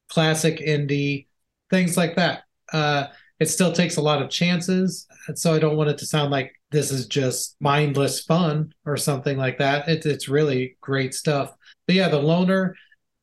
[0.08, 1.26] classic indie
[1.70, 2.44] things like that.
[2.72, 3.06] Uh
[3.40, 6.52] it still takes a lot of chances so i don't want it to sound like
[6.70, 9.88] this is just mindless fun or something like that.
[9.88, 11.52] It, it's really great stuff.
[11.86, 12.76] But yeah the loner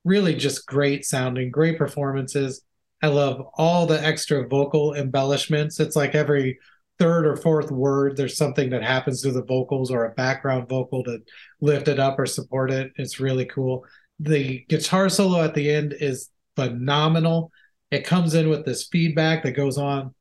[0.03, 2.61] really just great sounding great performances
[3.01, 5.79] i love all the extra vocal embellishments.
[5.79, 6.59] It's like every
[7.01, 11.03] third or fourth word there's something that happens to the vocals or a background vocal
[11.03, 11.19] to
[11.59, 12.91] lift it up or support it.
[12.95, 13.85] It's really cool.
[14.19, 17.51] The guitar solo at the end is phenomenal.
[17.89, 20.13] It comes in with this feedback that goes on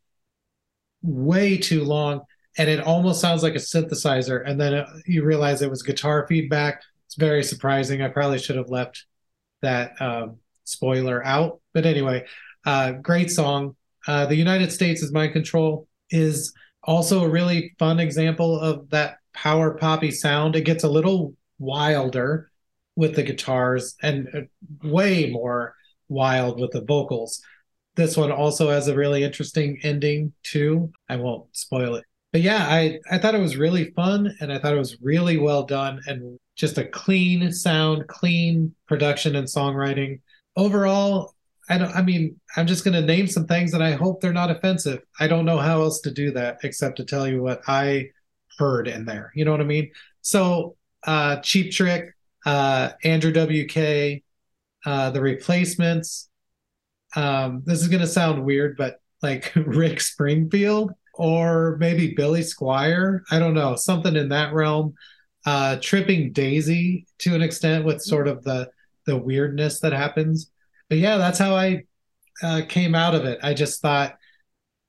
[1.02, 2.22] way too long
[2.56, 6.26] and it almost sounds like a synthesizer and then uh, you realize it was guitar
[6.26, 6.82] feedback.
[7.04, 8.00] It's very surprising.
[8.00, 9.04] I probably should have left
[9.60, 11.60] that um, spoiler out.
[11.74, 12.24] But anyway
[12.64, 13.76] uh, great song.
[14.06, 16.52] Uh, the united states is mind control is
[16.82, 20.56] also a really fun example of that power poppy sound.
[20.56, 22.50] It gets a little wilder
[22.96, 24.40] with the guitars and uh,
[24.82, 25.74] way more
[26.08, 27.42] wild with the vocals.
[27.96, 30.90] This one also has a really interesting ending too.
[31.08, 32.04] I won't spoil it.
[32.32, 35.36] But yeah i i thought it was really fun and i thought it was really
[35.36, 40.20] well done and just a clean sound clean production and songwriting.
[40.56, 41.34] Overall
[41.70, 44.32] i don't i mean i'm just going to name some things and i hope they're
[44.32, 45.00] not offensive.
[45.18, 48.10] I don't know how else to do that except to tell you what i
[48.58, 49.32] heard in there.
[49.34, 49.90] You know what i mean?
[50.20, 52.14] So uh cheap trick
[52.44, 54.22] uh andrew wk
[54.84, 56.28] uh the replacements.
[57.16, 63.20] Um this is going to sound weird but like rick springfield or maybe billy squier?
[63.30, 64.94] I don't know something in that realm.
[65.46, 68.68] Uh tripping daisy to an extent with sort of the
[69.06, 70.50] the weirdness that happens
[70.91, 71.82] but yeah that's how i
[72.43, 73.38] uh, came out of it.
[73.43, 74.16] I just thought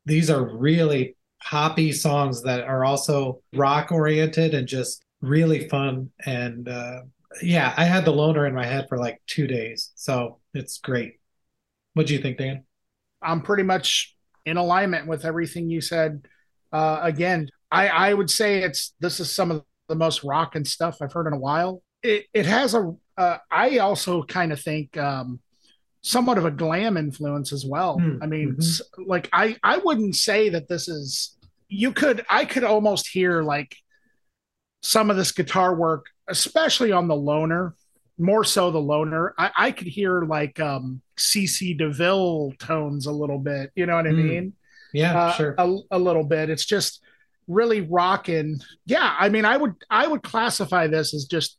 [0.06, 6.12] these are really poppy songs that are also rock oriented and just really fun.
[6.26, 7.02] And uh
[7.42, 9.92] yeah i had the loner in my head for like two days.
[9.96, 11.20] So it's great.
[11.94, 12.64] What do you think dan?
[13.22, 16.26] I'm pretty much in alignment with everything you said.
[16.72, 20.98] Uh again i i would say it's this is some of the most rockin' stuff
[21.02, 21.84] I've heard in a while.
[22.02, 22.96] It it has a.
[23.18, 25.42] Uh, I also kind of think um,
[26.02, 28.00] somewhat of a glam influence as well.
[28.00, 28.82] Hmm, I mean, mhm.
[29.06, 31.38] like I I wouldn't say that this is.
[31.74, 33.76] You could I could almost hear like
[34.84, 37.76] some of this guitar work, especially on the loner,
[38.18, 39.34] more so the loner.
[39.38, 43.72] I, I could hear like um CC DeVille tones a little bit.
[43.76, 44.28] You know what I Hmm.
[44.28, 44.54] mean?
[44.94, 45.56] Yeah, uh, sure.
[45.58, 46.50] a, a little bit.
[46.50, 47.02] It's just
[47.48, 48.60] really rocking.
[48.86, 51.58] Yeah, I mean, I would I would classify this as just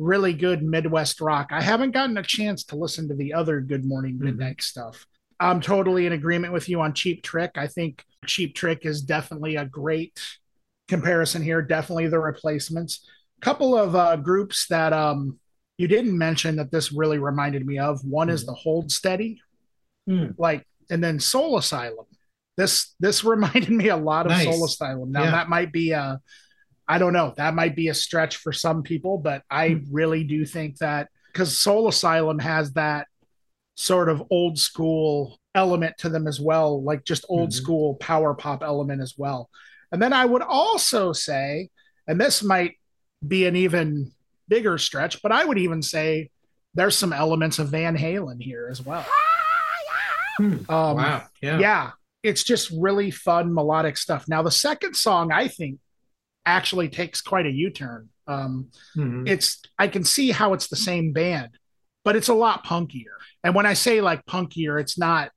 [0.00, 1.48] really good Midwest rock.
[1.50, 4.20] I haven't gotten a chance to listen to the other Good Morning Mhm.
[4.20, 5.06] Midnight stuff.
[5.38, 7.52] I'm totally in agreement with you on Cheap Trick.
[7.56, 10.18] I think Cheap Trick is definitely a great
[10.88, 11.62] comparison here.
[11.62, 13.06] Definitely the replacements.
[13.40, 15.38] Couple of uh, groups that um,
[15.78, 18.04] you didn't mention that this really reminded me of.
[18.04, 18.46] One is Mhm.
[18.46, 19.40] the Hold Steady,
[20.06, 20.28] Hmm.
[20.38, 22.06] like, and then Soul Asylum.
[22.56, 24.44] This this reminded me a lot of Nice.
[24.44, 25.12] Soul Asylum.
[25.12, 25.30] Now Yeah.
[25.32, 26.20] that might be a,
[26.90, 29.84] I don't know, that might be a stretch for some people, but I Hmm.
[29.94, 33.06] really do think that because Soul Asylum has that
[33.76, 37.52] sort of old school element to them as well, like just old Mhm.
[37.52, 39.48] school power pop element as well.
[39.92, 41.70] And then I would also say,
[42.08, 42.72] and this might
[43.26, 44.10] be an even
[44.48, 46.30] bigger stretch, but I would even say
[46.74, 49.06] there's some elements of Van Halen here as well.
[50.38, 50.54] Hmm.
[50.68, 51.22] Um, wow.
[51.40, 51.58] Yeah.
[51.60, 51.90] yeah,
[52.24, 54.26] it's just really fun melodic stuff.
[54.26, 55.78] Now, the second song I think
[56.46, 58.08] actually takes quite a U-turn.
[58.26, 59.28] Um, Mhm.
[59.28, 61.50] it's I can see how it's the same band,
[62.04, 63.16] but it's a lot punkier.
[63.44, 65.30] And when I say like punkier, it's not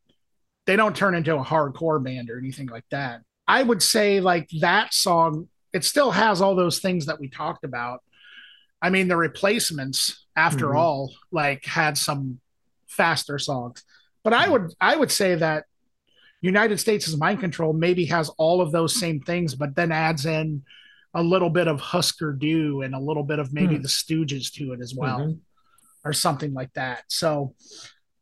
[0.66, 3.22] they don't turn into a hardcore band or anything like that.
[3.47, 7.66] I would say like that song, it still has all those things that we talked
[7.66, 8.01] about.
[8.82, 10.78] I mean, the replacements, after Mhm.
[10.78, 12.39] all, like had some
[12.88, 13.84] faster songs.
[14.24, 15.66] But I would I would say that
[16.41, 20.26] United States is Mind Control maybe has all of those same things, but then adds
[20.26, 20.64] in
[21.14, 23.82] a little bit of Husker Du and a little bit of maybe Hmm.
[23.84, 25.39] the Stooges to it as well, Mhm.
[26.03, 27.03] or something like that.
[27.07, 27.55] So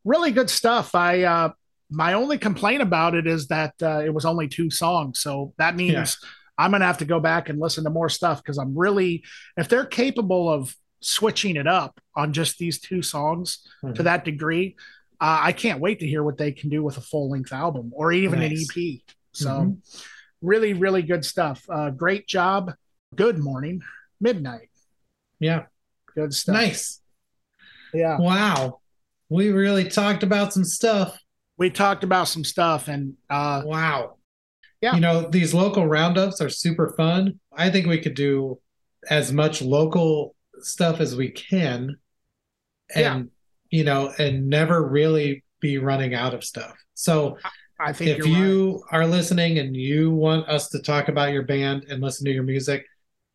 [0.04, 0.94] really good stuff.
[0.96, 1.52] I uh
[1.94, 5.20] my only complaint about it is that uh, it was only two songs.
[5.20, 6.30] So that means Yeah.
[6.58, 9.24] I'm gonna have to go back and listen to more stuff because I'm really
[9.58, 14.04] if they're capable of switching it up on just these two songs to Mhm.
[14.04, 14.76] that degree,
[15.20, 17.92] uh, I can't wait to hear what they can do with a full length album
[17.94, 18.52] or even Nice.
[18.52, 19.04] an EP.
[19.34, 19.78] So Mhm.
[20.42, 21.66] really, really good stuff.
[21.70, 22.74] Uh, great job.
[23.16, 23.82] Good morning,
[24.22, 24.70] midnight.
[25.40, 25.66] Yeah.
[26.16, 26.54] Good stuff.
[26.54, 27.02] Nice.
[27.94, 28.18] Yeah.
[28.18, 28.80] Wow.
[29.28, 31.20] We really talked about some stuff.
[31.58, 34.18] We talked about some stuff and uh, Wow.
[34.82, 34.96] Yeah.
[34.96, 37.40] You know, these local roundups are super fun.
[37.56, 38.60] I think we could do
[39.10, 41.98] as much local stuff as we can
[42.96, 43.30] and
[43.70, 46.76] you know, and never really be running out of stuff.
[46.94, 47.38] So
[47.80, 49.00] I think if you right.
[49.00, 52.44] are listening and you want us to talk about your band and listen to your
[52.44, 52.86] music,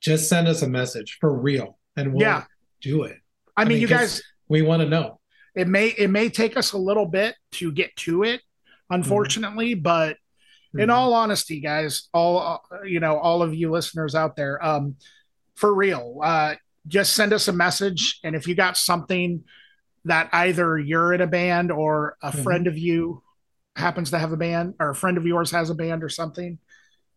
[0.01, 2.45] just send us a message for real and we'll Yeah.
[2.81, 3.17] do it.
[3.57, 5.21] I mean, you guys, we want to know.
[5.55, 8.43] it may it may take us a little bit to get to it,
[8.91, 10.19] unfortunately, but
[10.75, 10.93] in Mhm.
[10.93, 14.95] all honesty guys all you know all of you listeners out there um
[15.55, 16.55] for real uh
[16.87, 19.43] just send us a message and if you got something
[20.05, 22.43] that either you're in a band or a Mhm.
[22.43, 23.23] friend of you
[23.77, 26.59] happens to have a band or a friend of yours has a band or something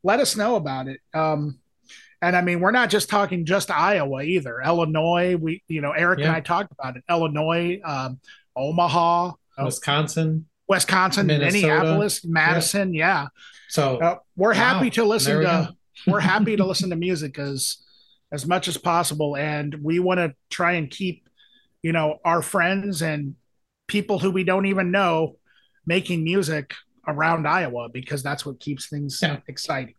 [0.03, 1.59] let us know about it um
[2.21, 6.19] and i mean we're not just talking just iowa either illinois we you know eric
[6.19, 8.19] and i talked about it illinois um
[8.55, 10.45] omaha uh, Wisconsin.
[10.67, 11.67] wisconsin Minnesota.
[11.67, 13.27] minneapolis madison yeah
[13.69, 15.73] So uh, we're happy to listen There we to
[16.05, 16.11] go.
[16.11, 17.77] we're happy to listen to music as
[18.31, 21.27] as much as possible and we want to try and keep
[21.83, 23.35] you know our friends and
[23.87, 25.35] people who we don't even know
[25.85, 26.75] making music
[27.07, 29.37] around Iowa because that's what keeps things Yeah.
[29.47, 29.95] exciting.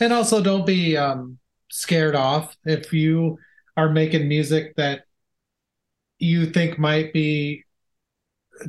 [0.00, 1.38] And also, don't be um,
[1.72, 3.38] scared off if you
[3.78, 5.04] are making music that
[6.18, 7.64] you think might be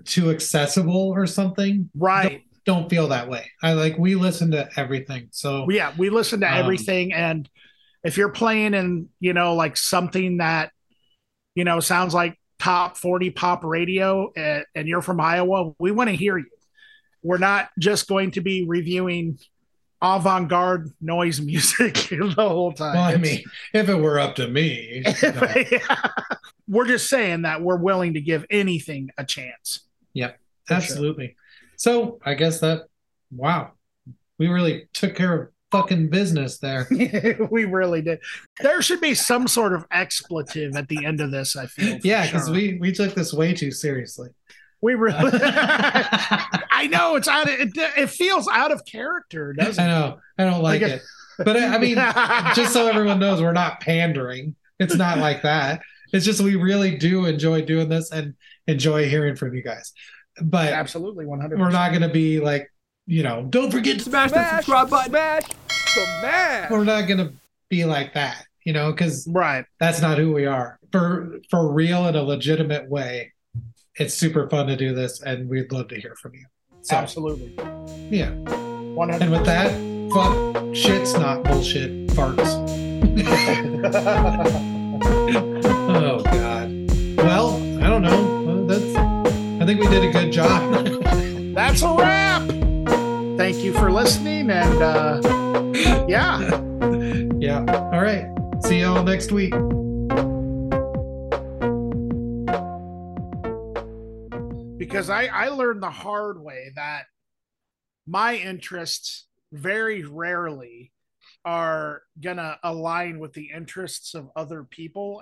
[0.05, 1.89] too accessible or something.
[1.95, 2.43] Right.
[2.65, 3.51] Don't feel that way.
[3.61, 5.27] I like we listen to everything.
[5.31, 7.47] So yeah, we listen to Um, everything and
[8.05, 10.71] if you're playing in, you know, like something that
[11.55, 16.09] you know sounds like top 40 pop radio and, and you're from Iowa, we want
[16.09, 16.45] to hear you.
[17.21, 19.39] We're not just going to be reviewing
[20.03, 22.95] avant-garde noise music the whole time.
[22.95, 23.43] well, I mean,
[23.73, 25.53] if it were up to me, know,
[26.67, 29.81] we're just saying that we're willing to give anything a chance.
[30.67, 30.77] Sure.
[30.77, 31.35] absolutely.
[31.75, 32.83] So I guess that
[33.35, 33.71] wow,
[34.37, 36.87] we really took care of fucking business there.
[37.51, 38.19] we really did.
[38.61, 41.97] There should be some sort of expletive at the end of this, I feel.
[42.03, 42.55] Yeah, because sure.
[42.55, 44.29] we we took this way too seriously.
[44.83, 49.87] We really I know it's out of it, it feels out of character, doesn't I
[49.87, 49.89] it?
[49.89, 50.19] know.
[50.37, 51.01] I don't like Like it.
[51.39, 51.95] But I I mean,
[52.55, 54.55] just so everyone knows, we're not pandering.
[54.79, 55.81] It's not like that.
[56.11, 58.35] It's just we really do enjoy doing this and
[58.67, 59.93] enjoy hearing from you guys.
[60.41, 62.69] But absolutely 100 we're not going to be like,
[63.05, 65.11] you know, don't forget to Smash the subscribe button.
[65.11, 65.43] Smash.
[66.19, 66.71] Smash.
[66.71, 67.33] we're not going to
[67.69, 70.77] be like that, you know, because right that's not who we are.
[70.91, 73.31] For for real in a legitimate way,
[73.97, 76.45] it's super fun to do this, and we'd love to hear from you.
[76.81, 77.53] So absolutely
[78.09, 79.71] yeah, 100 and with that,
[80.13, 82.39] fuck shit's not bullshit farts.
[85.89, 86.69] oh God.
[87.17, 88.67] Well, I don't know.
[88.67, 88.95] That's.
[89.61, 90.85] I think we did a good job.
[91.55, 92.41] that's a wrap
[93.37, 95.19] thank you for listening and uh
[96.07, 96.61] yeah
[97.39, 97.63] yeah.
[97.91, 98.27] All right.
[98.63, 99.53] See y'all next week.
[104.85, 107.03] Because I, I learned the hard way that
[108.05, 110.91] my interests very rarely
[111.45, 115.21] are gonna align with the interests of other people